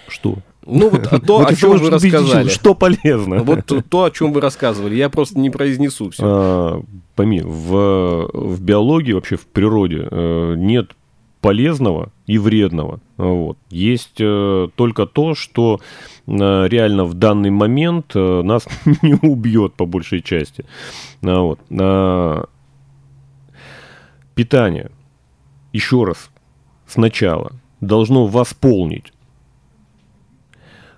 Что? 0.09 0.37
Ну 0.67 0.89
вот 0.89 1.07
а 1.11 1.21
то, 1.27 1.39
вот 1.39 1.51
о 1.51 1.55
чем 1.55 1.79
вы 1.79 1.91
рассказали. 1.91 2.49
Что 2.49 2.75
полезно. 2.75 3.43
Вот 3.43 3.73
то, 3.89 4.05
о 4.05 4.11
чем 4.11 4.33
вы 4.33 4.41
рассказывали. 4.41 4.95
Я 4.95 5.09
просто 5.09 5.39
не 5.39 5.51
произнесу 5.51 6.11
все. 6.11 6.23
А, 6.25 6.83
пойми, 7.15 7.41
в, 7.43 8.31
в 8.33 8.63
биологии, 8.63 9.13
вообще 9.13 9.37
в 9.37 9.47
природе 9.47 10.09
э, 10.11 10.55
нет 10.57 10.93
полезного 11.41 12.11
и 12.27 12.39
вредного. 12.39 13.01
Вот. 13.19 13.59
Есть 13.69 14.17
э, 14.19 14.69
только 14.77 15.05
то, 15.05 15.35
что 15.35 15.81
э, 16.27 16.31
реально 16.33 17.05
в 17.05 17.13
данный 17.13 17.51
момент 17.51 18.13
э, 18.15 18.43
нас 18.43 18.67
не 19.03 19.15
убьет 19.15 19.75
по 19.75 19.85
большей 19.85 20.23
части. 20.23 20.65
А, 21.23 21.41
вот. 21.41 21.61
А, 21.79 22.47
питание, 24.35 24.91
еще 25.75 26.05
раз, 26.05 26.31
сначала 26.87 27.53
должно 27.83 28.27
восполнить 28.27 29.13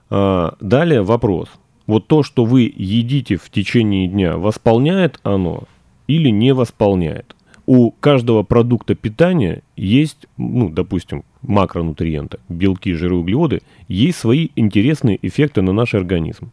далее 0.08 1.02
вопрос. 1.02 1.48
Вот 1.86 2.06
то, 2.08 2.22
что 2.22 2.44
вы 2.44 2.72
едите 2.74 3.36
в 3.36 3.48
течение 3.50 4.08
дня, 4.08 4.36
восполняет 4.36 5.20
оно 5.22 5.64
или 6.06 6.30
не 6.30 6.52
восполняет? 6.52 7.36
У 7.66 7.90
каждого 7.90 8.44
продукта 8.44 8.94
питания 8.94 9.62
есть, 9.76 10.26
ну, 10.36 10.68
допустим, 10.68 11.24
макронутриенты, 11.42 12.38
белки, 12.48 12.92
жиры, 12.92 13.16
углеводы, 13.16 13.60
есть 13.88 14.18
свои 14.18 14.48
интересные 14.54 15.18
эффекты 15.20 15.62
на 15.62 15.72
наш 15.72 15.94
организм. 15.94 16.52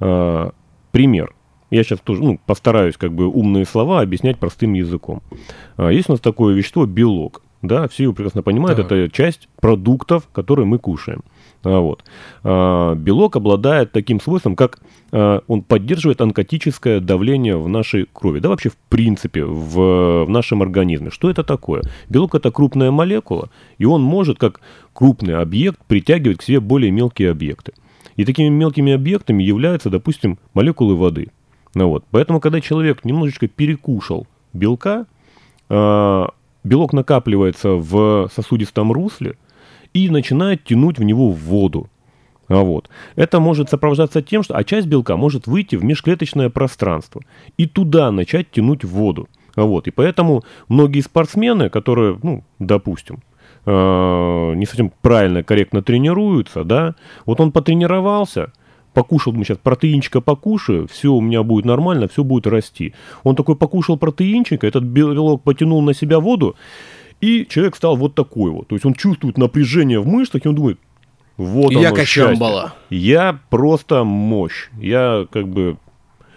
А, 0.00 0.52
пример. 0.90 1.32
Я 1.70 1.84
сейчас 1.84 2.00
тоже 2.00 2.22
ну, 2.22 2.40
постараюсь 2.44 2.96
как 2.96 3.12
бы 3.12 3.26
умные 3.26 3.66
слова 3.66 4.00
объяснять 4.00 4.38
простым 4.38 4.72
языком. 4.72 5.22
А, 5.76 5.90
есть 5.90 6.08
у 6.08 6.12
нас 6.12 6.20
такое 6.20 6.54
вещество 6.54 6.86
белок. 6.86 7.42
Да, 7.62 7.88
все 7.88 8.04
его 8.04 8.12
прекрасно 8.12 8.42
понимают, 8.42 8.78
да. 8.78 8.84
это 8.84 9.10
часть 9.10 9.48
продуктов, 9.60 10.28
которые 10.32 10.66
мы 10.66 10.78
кушаем. 10.78 11.22
А, 11.62 11.80
вот. 11.80 12.04
А, 12.44 12.94
белок 12.94 13.36
обладает 13.36 13.92
таким 13.92 14.20
свойством, 14.20 14.56
как 14.56 14.78
а, 15.12 15.42
он 15.46 15.62
поддерживает 15.62 16.20
онкотическое 16.20 17.00
давление 17.00 17.56
в 17.56 17.68
нашей 17.68 18.06
крови, 18.12 18.40
да 18.40 18.48
вообще 18.48 18.70
в 18.70 18.76
принципе 18.88 19.44
в, 19.44 20.24
в 20.24 20.28
нашем 20.28 20.62
организме. 20.62 21.10
Что 21.10 21.30
это 21.30 21.44
такое? 21.44 21.82
Белок 22.08 22.34
это 22.34 22.50
крупная 22.50 22.90
молекула, 22.90 23.50
и 23.78 23.84
он 23.84 24.02
может 24.02 24.38
как 24.38 24.60
крупный 24.92 25.36
объект 25.36 25.80
притягивать 25.86 26.38
к 26.38 26.42
себе 26.42 26.60
более 26.60 26.90
мелкие 26.90 27.30
объекты. 27.30 27.72
И 28.16 28.24
такими 28.24 28.48
мелкими 28.48 28.92
объектами 28.92 29.42
являются, 29.42 29.90
допустим, 29.90 30.38
молекулы 30.54 30.96
воды. 30.96 31.28
Ну, 31.74 31.88
вот. 31.88 32.04
Поэтому, 32.10 32.40
когда 32.40 32.62
человек 32.62 33.04
немножечко 33.04 33.46
перекушал 33.46 34.26
белка, 34.54 35.04
белок 35.68 36.92
накапливается 36.94 37.72
в 37.72 38.30
сосудистом 38.34 38.90
русле– 38.92 39.36
и 39.96 40.10
начинает 40.10 40.64
тянуть 40.64 40.98
в 40.98 41.02
него 41.02 41.30
воду. 41.30 41.88
А 42.48 42.62
вот. 42.62 42.88
Это 43.16 43.40
может 43.40 43.70
сопровождаться 43.70 44.22
тем, 44.22 44.42
что 44.42 44.56
а 44.56 44.62
часть 44.62 44.86
белка 44.86 45.16
может 45.16 45.46
выйти 45.46 45.76
в 45.76 45.84
межклеточное 45.84 46.48
пространство 46.50 47.22
и 47.56 47.66
туда 47.66 48.10
начать 48.10 48.50
тянуть 48.50 48.84
воду. 48.84 49.28
А 49.56 49.64
вот. 49.64 49.88
И 49.88 49.90
поэтому 49.90 50.44
многие 50.68 51.00
спортсмены, 51.00 51.70
которые, 51.70 52.18
ну, 52.22 52.44
допустим, 52.58 53.22
э, 53.64 54.52
не 54.54 54.66
совсем 54.66 54.92
правильно, 55.00 55.42
корректно 55.42 55.82
тренируются, 55.82 56.62
да, 56.62 56.94
вот 57.24 57.40
он 57.40 57.50
потренировался, 57.50 58.52
покушал, 58.92 59.32
мы 59.32 59.44
сейчас 59.44 59.58
протеинчика 59.58 60.20
покушаю, 60.20 60.88
все 60.88 61.12
у 61.12 61.20
меня 61.20 61.42
будет 61.42 61.64
нормально, 61.64 62.06
все 62.08 62.22
будет 62.22 62.46
расти. 62.46 62.94
Он 63.24 63.34
такой 63.34 63.56
покушал 63.56 63.98
протеинчика, 63.98 64.66
этот 64.66 64.84
белок 64.84 65.42
потянул 65.42 65.82
на 65.82 65.94
себя 65.94 66.20
воду, 66.20 66.54
и 67.20 67.46
человек 67.48 67.76
стал 67.76 67.96
вот 67.96 68.14
такой 68.14 68.50
вот. 68.50 68.68
То 68.68 68.74
есть 68.74 68.84
он 68.84 68.94
чувствует 68.94 69.38
напряжение 69.38 70.00
в 70.00 70.06
мышцах, 70.06 70.44
и 70.44 70.48
он 70.48 70.54
думает, 70.54 70.78
вот 71.36 71.72
Я 71.72 71.92
качамбала. 71.92 72.74
Я 72.90 73.38
просто 73.50 74.04
мощь. 74.04 74.68
Я 74.78 75.26
как 75.30 75.48
бы 75.48 75.76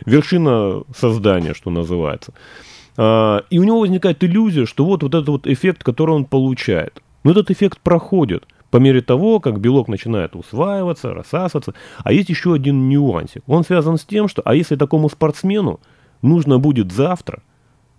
вершина 0.06 0.84
создания, 0.96 1.54
что 1.54 1.70
называется. 1.70 2.34
А, 2.98 3.44
и 3.50 3.60
у 3.60 3.64
него 3.64 3.80
возникает 3.80 4.24
иллюзия, 4.24 4.66
что 4.66 4.86
вот, 4.86 5.04
вот 5.04 5.14
этот 5.14 5.30
вот 5.30 5.48
эффект, 5.48 5.84
который 5.84 6.12
он 6.12 6.26
получает. 6.26 7.02
Но 7.24 7.32
этот 7.32 7.52
эффект 7.52 7.80
проходит 7.82 8.46
по 8.72 8.78
мере 8.78 9.02
того, 9.02 9.40
как 9.40 9.60
белок 9.60 9.88
начинает 9.88 10.36
усваиваться, 10.36 11.14
рассасываться. 11.14 11.74
А 12.04 12.12
есть 12.14 12.30
еще 12.30 12.54
один 12.54 12.90
нюансик. 12.90 13.44
Он 13.48 13.64
связан 13.64 13.98
с 13.98 14.04
тем, 14.04 14.28
что, 14.28 14.42
а 14.46 14.54
если 14.54 14.76
такому 14.76 15.10
спортсмену 15.10 15.80
нужно 16.22 16.60
будет 16.60 16.92
завтра 16.92 17.42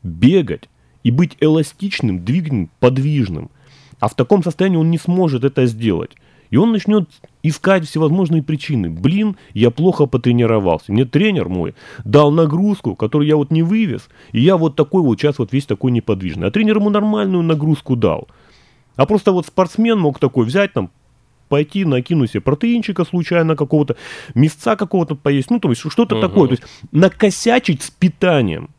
бегать 0.02 0.68
и 1.02 1.10
быть 1.10 1.36
эластичным, 1.40 2.24
двигательным, 2.24 2.70
подвижным, 2.78 3.50
а 3.98 4.08
в 4.08 4.14
таком 4.14 4.42
состоянии 4.42 4.76
он 4.76 4.90
не 4.90 4.98
сможет 4.98 5.44
это 5.44 5.66
сделать. 5.66 6.12
И 6.50 6.56
он 6.56 6.72
начнет 6.72 7.08
искать 7.44 7.86
всевозможные 7.86 8.42
причины. 8.42 8.90
Блин, 8.90 9.36
я 9.54 9.70
плохо 9.70 10.06
потренировался. 10.06 10.92
Мне 10.92 11.04
тренер 11.04 11.48
мой 11.48 11.74
дал 12.04 12.32
нагрузку, 12.32 12.96
которую 12.96 13.28
я 13.28 13.36
вот 13.36 13.52
не 13.52 13.62
вывез, 13.62 14.08
и 14.32 14.40
я 14.40 14.56
вот 14.56 14.74
такой 14.74 15.02
вот 15.02 15.20
сейчас 15.20 15.38
вот 15.38 15.52
весь 15.52 15.66
такой 15.66 15.92
неподвижный. 15.92 16.48
А 16.48 16.50
тренер 16.50 16.78
ему 16.78 16.90
нормальную 16.90 17.44
нагрузку 17.44 17.94
дал. 17.94 18.26
А 18.96 19.06
просто 19.06 19.30
вот 19.32 19.46
спортсмен 19.46 19.98
мог 19.98 20.18
такой 20.18 20.44
взять 20.44 20.72
там, 20.72 20.90
пойти 21.48 21.84
накинуть 21.84 22.30
себе 22.30 22.40
протеинчика 22.40 23.04
случайно 23.04 23.56
какого-то, 23.56 23.96
мясца 24.34 24.76
какого-то 24.76 25.14
поесть, 25.14 25.50
ну 25.50 25.60
то 25.60 25.68
есть 25.68 25.82
что-то 25.88 26.16
uh-huh. 26.16 26.20
такое. 26.20 26.48
То 26.48 26.52
есть 26.54 26.64
накосячить 26.90 27.82
с 27.82 27.90
питанием. 27.90 28.70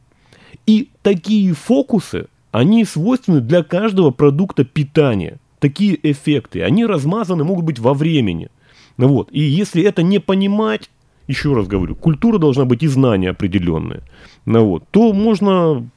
И 0.65 0.89
такие 1.01 1.53
фокусы, 1.53 2.27
они 2.51 2.85
свойственны 2.85 3.41
для 3.41 3.63
каждого 3.63 4.11
продукта 4.11 4.63
питания 4.63 5.39
такие 5.59 5.97
эффекты, 6.11 6.63
они 6.63 6.85
размазаны 6.85 7.43
могут 7.43 7.65
быть 7.65 7.79
во 7.79 7.93
времени. 7.93 8.49
Вот. 8.97 9.29
И 9.31 9.41
если 9.41 9.83
это 9.83 10.03
не 10.03 10.19
понимать, 10.19 10.89
еще 11.27 11.53
раз 11.53 11.67
говорю, 11.67 11.95
культура 11.95 12.39
должна 12.39 12.65
быть 12.65 12.83
и 12.83 12.87
знания 12.87 13.29
определенные, 13.29 14.01
ну, 14.45 14.65
вот, 14.65 14.83
то 14.91 15.13
можно 15.13 15.87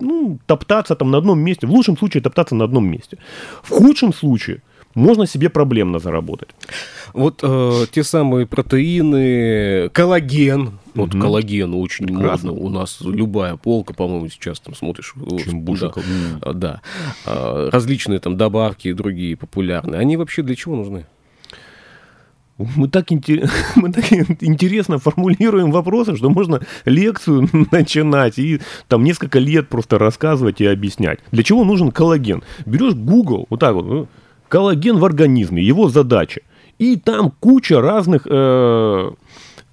ну, 0.00 0.38
топтаться 0.46 0.96
там 0.96 1.10
на 1.10 1.18
одном 1.18 1.38
месте, 1.38 1.66
в 1.66 1.70
лучшем 1.70 1.96
случае 1.96 2.22
топтаться 2.22 2.54
на 2.54 2.64
одном 2.64 2.86
месте. 2.86 3.18
В 3.62 3.70
худшем 3.70 4.12
случае 4.12 4.60
можно 4.94 5.26
себе 5.26 5.48
проблемно 5.48 5.98
заработать. 5.98 6.48
Вот 7.14 7.40
э, 7.42 7.86
те 7.92 8.02
самые 8.02 8.46
протеины, 8.46 9.88
коллаген, 9.90 10.78
вот 10.94 11.14
угу. 11.14 11.22
коллаген 11.22 11.74
очень 11.74 12.06
Прекрасно. 12.06 12.52
модно. 12.52 12.66
У 12.66 12.68
нас 12.68 12.98
любая 13.00 13.56
полка, 13.56 13.94
по-моему, 13.94 14.28
сейчас 14.28 14.60
там 14.60 14.74
смотришь. 14.74 15.14
Чем 15.44 15.60
больше. 15.60 15.92
Да, 16.40 16.52
да. 16.52 16.80
А, 17.26 17.70
различные 17.70 18.18
там 18.18 18.36
добавки 18.36 18.88
и 18.88 18.92
другие 18.92 19.36
популярные. 19.36 20.00
Они 20.00 20.16
вообще 20.16 20.42
для 20.42 20.54
чего 20.54 20.76
нужны? 20.76 21.06
Мы 22.76 22.88
так, 22.88 23.10
интер... 23.12 23.50
мы 23.76 23.92
так 23.92 24.04
интересно 24.42 24.98
формулируем 24.98 25.70
вопросы, 25.72 26.16
что 26.16 26.30
можно 26.30 26.60
лекцию 26.84 27.48
начинать 27.70 28.38
и 28.38 28.60
там 28.88 29.04
несколько 29.04 29.38
лет 29.38 29.68
просто 29.68 29.98
рассказывать 29.98 30.60
и 30.60 30.66
объяснять. 30.66 31.20
Для 31.32 31.42
чего 31.42 31.64
нужен 31.64 31.90
коллаген? 31.90 32.42
Берешь 32.66 32.94
Google, 32.94 33.46
вот 33.50 33.60
так 33.60 33.74
вот, 33.74 33.86
ну, 33.86 34.08
коллаген 34.48 34.98
в 34.98 35.04
организме, 35.04 35.62
его 35.62 35.88
задача. 35.88 36.42
И 36.78 36.96
там 36.96 37.32
куча 37.38 37.80
разных 37.80 38.26
э, 38.28 39.10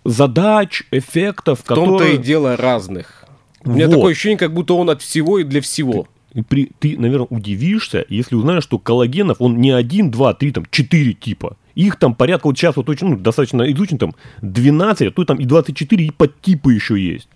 задач, 0.10 0.84
эффектов. 0.92 1.60
В 1.60 1.64
которые... 1.64 2.00
том-то 2.00 2.06
и 2.08 2.18
дело 2.18 2.58
разных. 2.58 3.26
У 3.64 3.72
меня 3.72 3.88
вот. 3.88 3.96
такое 3.96 4.12
ощущение, 4.12 4.38
как 4.38 4.54
будто 4.54 4.74
он 4.74 4.90
от 4.90 5.02
всего 5.02 5.40
и 5.40 5.44
для 5.44 5.62
всего. 5.62 6.08
Ты, 6.34 6.44
при, 6.44 6.72
ты, 6.80 6.98
наверное, 6.98 7.28
удивишься, 7.30 8.06
если 8.08 8.36
узнаешь, 8.36 8.64
что 8.64 8.80
коллагенов, 8.80 9.38
он 9.40 9.58
не 9.58 9.72
один, 9.72 10.12
два, 10.12 10.34
три, 10.34 10.52
там, 10.52 10.66
четыре 10.70 11.14
типа. 11.14 11.58
Их 11.76 11.98
там 11.98 12.14
порядка, 12.14 12.48
вот 12.48 12.58
сейчас 12.58 12.76
вот 12.76 12.90
очень, 12.90 13.08
ну, 13.08 13.18
достаточно 13.18 13.64
изучен, 13.72 13.98
там, 13.98 14.14
12, 14.42 15.08
а 15.08 15.12
то 15.12 15.26
там 15.26 15.38
и 15.38 15.46
24, 15.46 16.06
и 16.06 16.12
подтипы 16.12 16.74
еще 16.74 17.00
есть. 17.00 17.30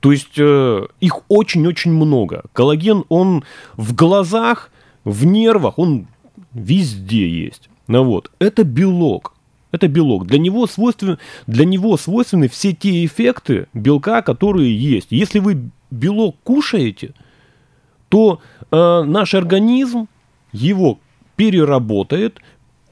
То 0.00 0.12
есть 0.12 0.38
э, 0.38 0.86
их 1.00 1.20
очень-очень 1.28 1.92
много. 1.92 2.44
Коллаген, 2.52 3.04
он 3.08 3.44
в 3.76 3.94
глазах, 3.94 4.70
в 5.04 5.24
нервах, 5.24 5.78
он 5.78 6.06
везде 6.52 7.28
есть. 7.28 7.68
Ну 7.86 8.04
вот, 8.04 8.30
это 8.38 8.64
белок. 8.64 9.33
Это 9.74 9.88
белок. 9.88 10.28
Для 10.28 10.38
него, 10.38 10.68
свойственны, 10.68 11.18
для 11.48 11.64
него 11.64 11.96
свойственны 11.96 12.48
все 12.48 12.72
те 12.72 13.04
эффекты 13.04 13.66
белка, 13.74 14.22
которые 14.22 14.72
есть. 14.72 15.08
Если 15.10 15.40
вы 15.40 15.68
белок 15.90 16.36
кушаете, 16.44 17.12
то 18.08 18.40
э, 18.70 19.02
наш 19.02 19.34
организм 19.34 20.06
его 20.52 21.00
переработает, 21.34 22.38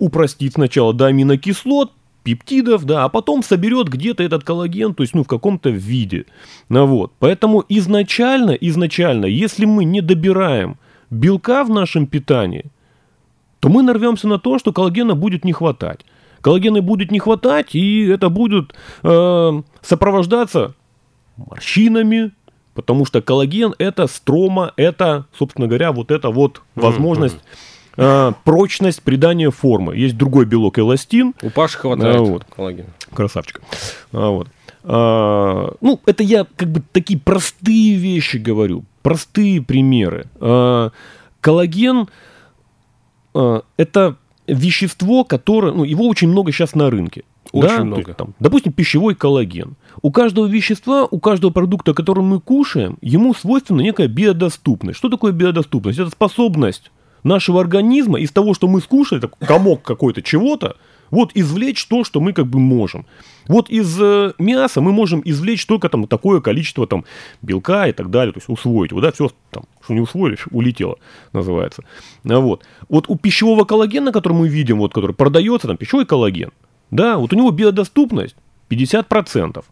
упростит 0.00 0.54
сначала 0.54 0.92
до 0.92 1.06
аминокислот, 1.06 1.92
пептидов, 2.24 2.84
да, 2.84 3.04
а 3.04 3.08
потом 3.08 3.44
соберет 3.44 3.88
где-то 3.88 4.24
этот 4.24 4.42
коллаген, 4.42 4.92
то 4.92 5.04
есть, 5.04 5.14
ну, 5.14 5.22
в 5.22 5.28
каком-то 5.28 5.70
виде. 5.70 6.26
Ну, 6.68 6.84
вот. 6.86 7.12
Поэтому 7.20 7.64
изначально, 7.68 8.50
изначально, 8.50 9.26
если 9.26 9.66
мы 9.66 9.84
не 9.84 10.00
добираем 10.00 10.78
белка 11.10 11.62
в 11.62 11.70
нашем 11.70 12.08
питании, 12.08 12.64
то 13.60 13.68
мы 13.68 13.84
нарвемся 13.84 14.26
на 14.26 14.40
то, 14.40 14.58
что 14.58 14.72
коллагена 14.72 15.14
будет 15.14 15.44
не 15.44 15.52
хватать 15.52 16.04
коллагена 16.42 16.82
будет 16.82 17.10
не 17.10 17.18
хватать, 17.18 17.74
и 17.74 18.06
это 18.06 18.28
будет 18.28 18.74
э, 19.02 19.62
сопровождаться 19.80 20.74
морщинами, 21.36 22.32
потому 22.74 23.06
что 23.06 23.22
коллаген 23.22 23.74
это 23.78 24.06
строма, 24.06 24.72
это, 24.76 25.26
собственно 25.36 25.66
говоря, 25.66 25.92
вот 25.92 26.10
это 26.10 26.30
вот 26.30 26.60
возможность 26.74 27.38
э, 27.96 28.32
прочность 28.44 29.02
придания 29.02 29.50
формы. 29.50 29.96
Есть 29.96 30.16
другой 30.16 30.44
белок 30.44 30.78
эластин. 30.78 31.34
У 31.42 31.50
Паши 31.50 31.78
хватает 31.78 32.16
а, 32.16 32.22
вот. 32.22 32.44
коллагена. 32.44 32.88
Красавчик. 33.14 33.62
А, 34.12 34.30
вот. 34.30 34.48
а, 34.84 35.74
ну, 35.80 36.00
это 36.06 36.22
я 36.22 36.46
как 36.56 36.68
бы 36.68 36.82
такие 36.92 37.18
простые 37.18 37.94
вещи 37.96 38.36
говорю, 38.36 38.84
простые 39.02 39.62
примеры. 39.62 40.26
А, 40.40 40.90
коллаген 41.40 42.08
а, 43.34 43.62
это 43.76 44.16
вещество, 44.46 45.24
которое, 45.24 45.72
ну, 45.72 45.84
его 45.84 46.06
очень 46.06 46.28
много 46.28 46.52
сейчас 46.52 46.74
на 46.74 46.90
рынке. 46.90 47.24
Очень 47.52 47.68
да? 47.68 47.84
много. 47.84 48.02
Есть, 48.02 48.16
там, 48.16 48.34
допустим, 48.40 48.72
пищевой 48.72 49.14
коллаген. 49.14 49.76
У 50.00 50.10
каждого 50.10 50.46
вещества, 50.46 51.06
у 51.10 51.18
каждого 51.18 51.50
продукта, 51.50 51.92
который 51.92 52.24
мы 52.24 52.40
кушаем, 52.40 52.98
ему 53.00 53.34
свойственна 53.34 53.80
некая 53.80 54.08
биодоступность. 54.08 54.98
Что 54.98 55.08
такое 55.08 55.32
биодоступность? 55.32 55.98
Это 55.98 56.10
способность 56.10 56.90
нашего 57.24 57.60
организма 57.60 58.18
из 58.18 58.30
того, 58.30 58.54
что 58.54 58.68
мы 58.68 58.80
скушали, 58.80 59.20
так, 59.20 59.36
комок 59.38 59.82
какой-то 59.82 60.22
чего-то, 60.22 60.76
вот 61.12 61.30
извлечь 61.34 61.86
то, 61.86 62.02
что 62.02 62.20
мы 62.20 62.32
как 62.32 62.46
бы 62.46 62.58
можем. 62.58 63.06
Вот 63.46 63.70
из 63.70 63.96
э, 64.00 64.32
мяса 64.38 64.80
мы 64.80 64.92
можем 64.92 65.22
извлечь 65.24 65.64
только 65.66 65.88
там 65.88 66.08
такое 66.08 66.40
количество 66.40 66.86
там 66.86 67.04
белка 67.42 67.86
и 67.86 67.92
так 67.92 68.10
далее, 68.10 68.32
то 68.32 68.38
есть 68.38 68.48
усвоить. 68.48 68.92
Вот, 68.92 69.02
да, 69.02 69.12
все, 69.12 69.30
там, 69.50 69.64
что 69.82 69.94
не 69.94 70.00
усвоили, 70.00 70.38
улетело, 70.50 70.96
называется. 71.32 71.84
А 72.28 72.40
вот. 72.40 72.64
вот 72.88 73.04
у 73.08 73.16
пищевого 73.16 73.64
коллагена, 73.64 74.10
который 74.10 74.32
мы 74.32 74.48
видим, 74.48 74.78
вот, 74.78 74.92
который 74.92 75.14
продается, 75.14 75.68
там, 75.68 75.76
пищевой 75.76 76.06
коллаген, 76.06 76.50
да, 76.90 77.18
вот 77.18 77.32
у 77.32 77.36
него 77.36 77.50
биодоступность 77.52 78.34
50%. 78.70 79.64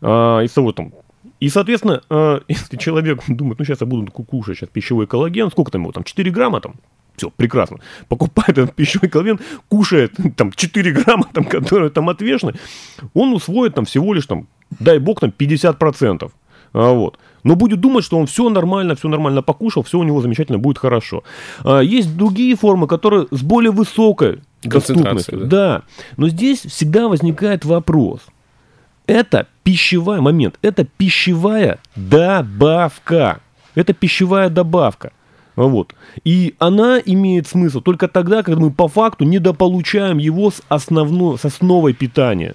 А, 0.00 0.40
из 0.42 0.52
того 0.52 0.72
там 0.72 0.92
и, 1.40 1.48
соответственно, 1.48 2.02
э, 2.10 2.40
если 2.48 2.76
человек 2.76 3.22
думает, 3.28 3.58
ну, 3.58 3.64
сейчас 3.64 3.80
я 3.80 3.86
буду 3.86 4.10
кушать 4.10 4.58
сейчас 4.58 4.68
пищевой 4.68 5.06
коллаген, 5.06 5.50
сколько 5.50 5.70
там 5.70 5.82
его, 5.82 5.92
там, 5.92 6.04
4 6.04 6.30
грамма, 6.30 6.60
там, 6.60 6.74
все, 7.18 7.30
прекрасно. 7.30 7.78
Покупает 8.08 8.50
этот 8.58 8.74
пищевой 8.74 9.10
коллаген, 9.10 9.40
кушает 9.68 10.14
там 10.36 10.52
4 10.52 10.92
грамма, 10.92 11.26
там, 11.32 11.44
которые 11.44 11.90
там 11.90 12.08
отвешены, 12.08 12.54
он 13.14 13.32
усвоит 13.32 13.74
там 13.74 13.84
всего 13.84 14.14
лишь 14.14 14.26
там, 14.26 14.46
дай 14.78 14.98
бог, 14.98 15.20
там 15.20 15.32
50%. 15.36 16.30
А, 16.72 16.92
вот. 16.92 17.18
Но 17.44 17.56
будет 17.56 17.80
думать, 17.80 18.04
что 18.04 18.18
он 18.18 18.26
все 18.26 18.48
нормально, 18.48 18.94
все 18.94 19.08
нормально 19.08 19.42
покушал, 19.42 19.82
все 19.82 19.98
у 19.98 20.02
него 20.02 20.20
замечательно 20.20 20.58
будет 20.58 20.78
хорошо. 20.78 21.24
А, 21.64 21.80
есть 21.80 22.16
другие 22.16 22.56
формы, 22.56 22.86
которые 22.86 23.26
с 23.30 23.42
более 23.42 23.70
высокой 23.70 24.40
доступностью. 24.62 25.38
Да. 25.38 25.46
да. 25.46 25.82
Но 26.16 26.28
здесь 26.28 26.60
всегда 26.60 27.08
возникает 27.08 27.64
вопрос. 27.64 28.20
Это 29.06 29.46
пищевой 29.62 30.20
момент, 30.20 30.58
это 30.62 30.84
пищевая 30.84 31.78
добавка. 31.96 33.40
Это 33.74 33.94
пищевая 33.94 34.50
добавка. 34.50 35.12
Вот. 35.58 35.92
И 36.22 36.54
она 36.60 37.00
имеет 37.04 37.48
смысл 37.48 37.80
только 37.80 38.06
тогда, 38.06 38.44
когда 38.44 38.60
мы 38.60 38.70
по 38.70 38.86
факту 38.86 39.24
недополучаем 39.24 40.18
его 40.18 40.52
с, 40.52 40.62
основной, 40.68 41.36
с 41.36 41.44
основой 41.44 41.94
питания. 41.94 42.54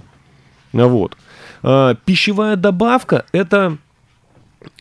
Вот. 0.72 1.18
А, 1.64 1.96
пищевая 2.06 2.56
добавка– 2.56 3.26
это 3.34 3.78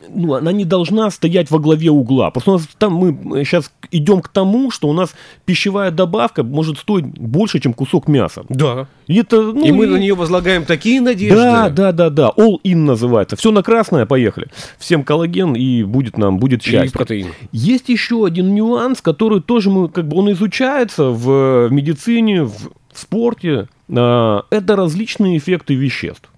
ну, 0.08 0.34
она 0.34 0.52
не 0.52 0.64
должна 0.64 1.10
стоять 1.10 1.50
во 1.50 1.58
главе 1.58 1.90
угла. 1.90 2.30
Просто 2.30 2.50
у 2.52 2.54
нас 2.54 2.68
там 2.78 2.94
мы 2.94 3.44
сейчас 3.44 3.72
идем 3.92 4.20
к 4.22 4.28
тому, 4.28 4.70
что 4.70 4.88
у 4.88 4.92
нас 4.92 5.14
пищевая 5.44 5.90
добавка 5.90 6.42
может 6.42 6.78
стоить 6.78 7.06
больше, 7.06 7.60
чем 7.60 7.74
кусок 7.74 8.08
мяса. 8.08 8.44
Да. 8.48 8.88
И, 9.06 9.18
это, 9.18 9.40
ну, 9.42 9.64
и 9.64 9.70
мы 9.70 9.84
и... 9.84 9.88
на 9.88 9.96
нее 9.96 10.14
возлагаем 10.14 10.64
такие 10.64 11.00
надежды. 11.00 11.36
Да, 11.36 11.68
да, 11.68 11.92
да, 11.92 12.10
да. 12.10 12.32
All 12.36 12.56
in 12.64 12.76
называется. 12.76 13.36
Все 13.36 13.52
на 13.52 13.62
красное, 13.62 14.06
поехали. 14.06 14.48
Всем 14.78 15.04
коллаген 15.04 15.54
и 15.54 15.84
будет 15.84 16.18
нам, 16.18 16.38
будет 16.38 16.62
счастье. 16.62 16.88
И 16.88 16.92
протеин. 16.92 17.28
Есть 17.52 17.88
еще 17.88 18.24
один 18.24 18.54
нюанс, 18.54 19.00
который 19.00 19.40
тоже 19.40 19.70
мы, 19.70 19.88
как 19.88 20.08
бы 20.08 20.16
он 20.16 20.32
изучается 20.32 21.04
в 21.04 21.68
медицине, 21.70 22.44
в 22.44 22.70
спорте. 22.92 23.68
А, 23.94 24.44
это 24.50 24.76
различные 24.76 25.38
эффекты 25.38 25.74
веществ. 25.74 26.30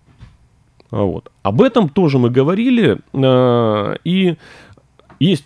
А 0.91 1.03
вот. 1.03 1.31
Об 1.43 1.63
этом 1.63 1.89
тоже 1.89 2.19
мы 2.19 2.31
говорили. 2.31 2.99
А, 3.13 3.95
и 4.05 4.37
есть 5.21 5.45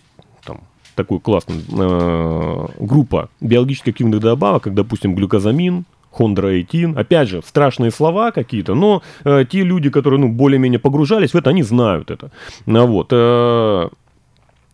там 0.99 1.05
такой 1.05 1.19
классный 1.19 1.63
э, 1.71 2.65
группа 2.79 3.29
биологически 3.41 3.91
активных 3.91 4.19
добавок, 4.19 4.63
как, 4.63 4.73
допустим, 4.73 5.15
глюкозамин, 5.15 5.85
хондроэтин. 6.11 6.97
Опять 6.97 7.29
же, 7.29 7.41
страшные 7.45 7.91
слова 7.91 8.31
какие-то, 8.31 8.75
но 8.75 9.01
э, 9.23 9.45
те 9.49 9.63
люди, 9.63 9.89
которые 9.89 10.19
ну, 10.19 10.29
более-менее 10.29 10.79
погружались 10.79 11.33
в 11.33 11.37
это, 11.37 11.49
они 11.49 11.63
знают 11.63 12.11
это. 12.11 12.31
Ну, 12.65 12.87
вот. 12.87 13.07
Э, 13.11 13.89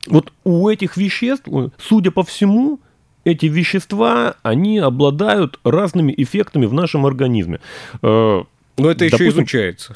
вот 0.07 0.31
у 0.43 0.69
этих 0.69 0.97
веществ, 0.97 1.47
судя 1.77 2.11
по 2.11 2.23
всему, 2.23 2.79
эти 3.23 3.47
вещества, 3.47 4.35
они 4.43 4.77
обладают 4.77 5.59
разными 5.63 6.13
эффектами 6.15 6.67
в 6.67 6.73
нашем 6.73 7.05
организме. 7.05 7.59
Э, 8.01 8.43
но 8.77 8.89
это 8.89 9.05
Допустим, 9.05 9.27
еще 9.27 9.29
изучается. 9.29 9.95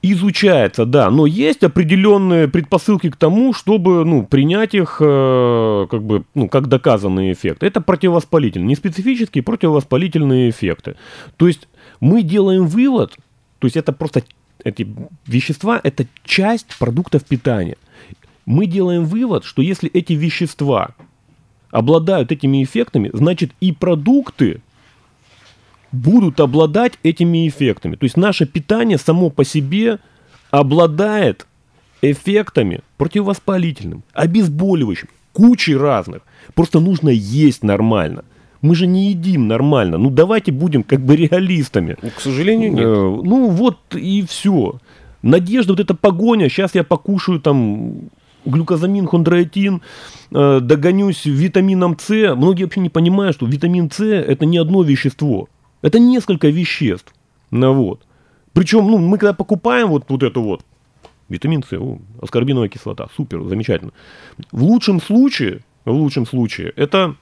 Изучается, 0.00 0.84
да, 0.86 1.10
но 1.10 1.26
есть 1.26 1.64
определенные 1.64 2.46
предпосылки 2.46 3.10
к 3.10 3.16
тому, 3.16 3.52
чтобы 3.52 4.04
ну, 4.04 4.24
принять 4.24 4.72
их 4.74 4.98
э, 5.00 5.86
как 5.90 6.04
бы, 6.04 6.22
ну, 6.34 6.48
как 6.48 6.68
доказанный 6.68 7.32
эффект. 7.32 7.64
Это 7.64 7.80
противовоспалительные, 7.80 8.68
не 8.68 8.76
специфические 8.76 9.42
противовоспалительные 9.42 10.50
эффекты. 10.50 10.94
То 11.36 11.48
есть 11.48 11.66
мы 11.98 12.22
делаем 12.22 12.68
вывод, 12.68 13.16
то 13.58 13.66
есть 13.66 13.76
это 13.76 13.92
просто 13.92 14.22
эти 14.62 14.88
вещества, 15.26 15.80
это 15.82 16.06
часть 16.24 16.78
продуктов 16.78 17.24
питания. 17.24 17.76
Мы 18.46 18.66
делаем 18.66 19.04
вывод, 19.04 19.44
что 19.44 19.62
если 19.62 19.90
эти 19.90 20.12
вещества 20.12 20.90
обладают 21.70 22.30
этими 22.30 22.62
эффектами, 22.62 23.10
значит 23.12 23.50
и 23.60 23.72
продукты 23.72 24.62
будут 25.92 26.40
обладать 26.40 26.98
этими 27.02 27.48
эффектами. 27.48 27.96
То 27.96 28.04
есть 28.04 28.16
наше 28.16 28.46
питание 28.46 28.98
само 28.98 29.30
по 29.30 29.44
себе 29.44 29.98
обладает 30.50 31.46
эффектами 32.02 32.80
противовоспалительным, 32.96 34.02
обезболивающим, 34.12 35.08
кучей 35.32 35.76
разных. 35.76 36.22
Просто 36.54 36.80
нужно 36.80 37.08
есть 37.08 37.62
нормально. 37.62 38.24
Мы 38.60 38.74
же 38.74 38.86
не 38.86 39.10
едим 39.10 39.46
нормально. 39.46 39.98
Ну 39.98 40.10
давайте 40.10 40.52
будем 40.52 40.82
как 40.82 41.00
бы 41.00 41.16
реалистами. 41.16 41.96
Ну, 42.02 42.10
к 42.10 42.20
сожалению, 42.20 42.72
нет. 42.72 42.84
Э, 42.84 43.20
ну 43.24 43.50
вот 43.50 43.78
и 43.94 44.24
все. 44.28 44.80
Надежда, 45.22 45.72
вот 45.72 45.80
эта 45.80 45.94
погоня, 45.94 46.48
сейчас 46.48 46.74
я 46.74 46.84
покушаю 46.84 47.40
там 47.40 48.10
глюкозамин, 48.44 49.06
хондроитин, 49.06 49.82
э, 50.32 50.60
догонюсь 50.60 51.24
витамином 51.24 51.96
С. 51.98 52.34
Многие 52.34 52.64
вообще 52.64 52.80
не 52.80 52.88
понимают, 52.88 53.36
что 53.36 53.46
витамин 53.46 53.90
С 53.90 54.04
это 54.04 54.44
не 54.44 54.58
одно 54.58 54.82
вещество. 54.82 55.48
Это 55.82 55.98
несколько 55.98 56.48
веществ. 56.48 57.12
Ну, 57.50 57.72
вот. 57.72 58.06
Причем, 58.52 58.90
ну, 58.90 58.98
мы 58.98 59.18
когда 59.18 59.32
покупаем 59.32 59.88
вот, 59.88 60.04
вот 60.08 60.22
эту 60.22 60.42
вот, 60.42 60.62
витамин 61.28 61.62
С, 61.62 61.72
о, 61.74 61.98
аскорбиновая 62.20 62.68
кислота, 62.68 63.08
супер, 63.16 63.42
замечательно. 63.44 63.92
В 64.50 64.62
лучшем 64.62 65.00
случае, 65.00 65.60
в 65.84 65.92
лучшем 65.92 66.26
случае, 66.26 66.72
это, 66.76 67.14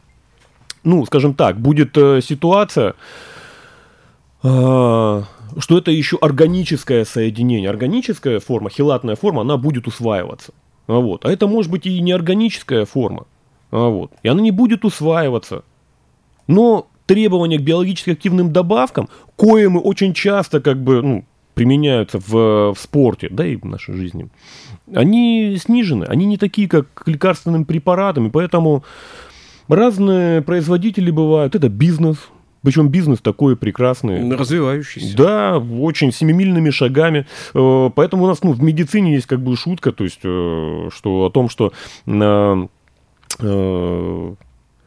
ну, 0.82 1.04
скажем 1.04 1.34
так, 1.34 1.60
будет 1.60 1.96
э, 1.98 2.20
ситуация, 2.22 2.94
э, 4.42 5.22
что 5.58 5.78
это 5.78 5.90
еще 5.90 6.16
органическое 6.16 7.04
соединение. 7.04 7.70
Органическая 7.70 8.40
форма, 8.40 8.70
хилатная 8.70 9.16
форма, 9.16 9.42
она 9.42 9.56
будет 9.56 9.86
усваиваться. 9.86 10.52
А, 10.86 10.94
вот. 10.94 11.24
а 11.24 11.30
это 11.30 11.46
может 11.46 11.70
быть 11.70 11.86
и 11.86 12.00
неорганическая 12.00 12.84
форма. 12.84 13.26
А, 13.70 13.88
вот. 13.88 14.12
И 14.22 14.28
она 14.28 14.40
не 14.40 14.52
будет 14.52 14.84
усваиваться. 14.84 15.64
Но 16.46 16.88
требования 17.06 17.58
к 17.58 17.62
биологически 17.62 18.10
активным 18.10 18.52
добавкам, 18.52 19.08
кое 19.36 19.68
мы 19.68 19.80
очень 19.80 20.12
часто 20.12 20.60
как 20.60 20.82
бы 20.82 21.02
ну, 21.02 21.24
применяются 21.54 22.18
в, 22.18 22.74
в 22.74 22.76
спорте, 22.78 23.28
да 23.30 23.46
и 23.46 23.56
в 23.56 23.64
нашей 23.64 23.94
жизни, 23.94 24.28
они 24.94 25.56
снижены, 25.58 26.04
они 26.04 26.26
не 26.26 26.36
такие, 26.36 26.68
как 26.68 26.92
к 26.92 27.08
лекарственным 27.08 27.64
препаратам, 27.64 28.26
и 28.26 28.30
поэтому 28.30 28.84
разные 29.68 30.42
производители 30.42 31.10
бывают, 31.10 31.54
это 31.54 31.68
бизнес, 31.68 32.18
причем 32.62 32.88
бизнес 32.88 33.20
такой 33.20 33.56
прекрасный. 33.56 34.28
Развивающийся. 34.36 35.16
Да, 35.16 35.58
очень 35.58 36.12
семимильными 36.12 36.70
шагами. 36.70 37.24
Э, 37.54 37.90
поэтому 37.94 38.24
у 38.24 38.26
нас 38.26 38.42
ну, 38.42 38.52
в 38.52 38.60
медицине 38.60 39.14
есть 39.14 39.26
как 39.26 39.40
бы 39.40 39.56
шутка, 39.56 39.92
то 39.92 40.02
есть, 40.02 40.18
э, 40.24 40.88
что 40.92 41.26
о 41.26 41.30
том, 41.30 41.48
что 41.48 41.72
э, 42.06 42.66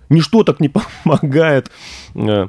Ничто 0.10 0.44
так 0.44 0.60
не 0.60 0.70
помогает 1.04 1.72
э, 2.16 2.48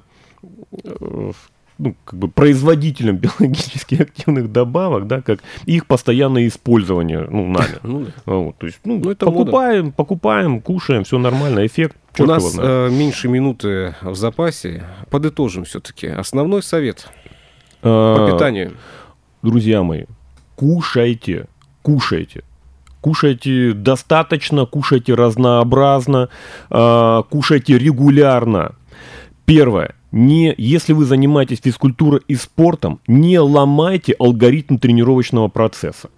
э, 0.72 1.32
ну, 1.80 1.96
как 2.04 2.18
бы 2.18 2.28
производителям 2.28 3.16
биологически 3.16 3.94
активных 4.02 4.52
добавок, 4.52 5.06
да, 5.06 5.22
как 5.22 5.40
их 5.64 5.86
постоянное 5.86 6.46
использование, 6.46 7.26
ну, 7.30 7.46
нами. 7.46 7.66
Ну, 7.82 8.04
да. 8.04 8.12
вот, 8.26 8.58
то 8.58 8.66
есть, 8.66 8.80
ну, 8.84 9.00
ну 9.02 9.10
это 9.10 9.24
покупаем, 9.24 9.84
мода. 9.86 9.96
покупаем, 9.96 10.60
кушаем, 10.60 11.04
все 11.04 11.18
нормально, 11.18 11.66
эффект. 11.66 11.96
У 12.18 12.26
нас 12.26 12.54
э, 12.58 12.90
меньше 12.90 13.28
минуты 13.28 13.94
в 14.02 14.14
запасе. 14.14 14.84
Подытожим 15.08 15.64
все-таки. 15.64 16.08
Основной 16.08 16.62
совет 16.62 17.08
по 17.80 18.28
питанию. 18.30 18.76
Друзья 19.42 19.82
мои, 19.82 20.04
кушайте, 20.54 21.46
кушайте. 21.82 22.44
Кушайте 23.00 23.72
достаточно, 23.72 24.66
кушайте 24.66 25.14
разнообразно, 25.14 26.28
э, 26.70 27.22
кушайте 27.30 27.78
регулярно. 27.78 28.74
Первое. 29.46 29.94
Не, 30.12 30.54
если 30.58 30.92
вы 30.92 31.04
занимаетесь 31.04 31.60
физкультурой 31.62 32.20
и 32.28 32.34
спортом, 32.34 33.00
не 33.06 33.38
ломайте 33.38 34.14
алгоритм 34.18 34.76
тренировочного 34.76 35.48
процесса. 35.48 36.10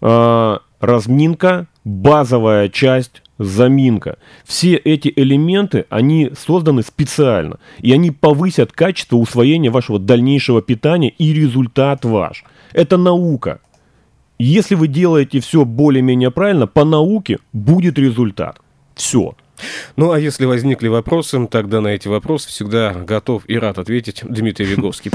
Э, 0.00 0.58
разминка, 0.80 1.66
базовая 1.84 2.68
часть, 2.68 3.22
заминка. 3.38 4.18
Все 4.44 4.74
эти 4.74 5.12
элементы, 5.14 5.86
они 5.88 6.30
созданы 6.38 6.82
специально. 6.82 7.58
И 7.80 7.92
они 7.92 8.10
повысят 8.10 8.72
качество 8.72 9.16
усвоения 9.16 9.70
вашего 9.70 9.98
дальнейшего 9.98 10.60
питания 10.62 11.10
и 11.10 11.32
результат 11.32 12.04
ваш. 12.04 12.44
Это 12.72 12.96
наука. 12.96 13.60
Если 14.38 14.76
вы 14.76 14.86
делаете 14.86 15.40
все 15.40 15.64
более-менее 15.64 16.30
правильно, 16.30 16.68
по 16.68 16.84
науке 16.84 17.38
будет 17.52 17.98
результат. 17.98 18.60
Все. 18.94 19.34
Ну, 19.96 20.12
а 20.12 20.20
если 20.20 20.44
возникли 20.44 20.86
вопросы, 20.86 21.44
тогда 21.48 21.80
на 21.80 21.88
эти 21.88 22.06
вопросы 22.06 22.48
всегда 22.48 22.92
готов 22.92 23.42
и 23.48 23.58
рад 23.58 23.78
ответить 23.78 24.22
Дмитрий 24.22 24.66
Виговский. 24.66 25.10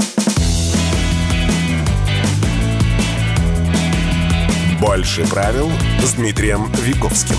Больше 4.78 5.26
правил 5.30 5.70
с 6.02 6.12
Дмитрием 6.12 6.66
Виговским. 6.82 7.36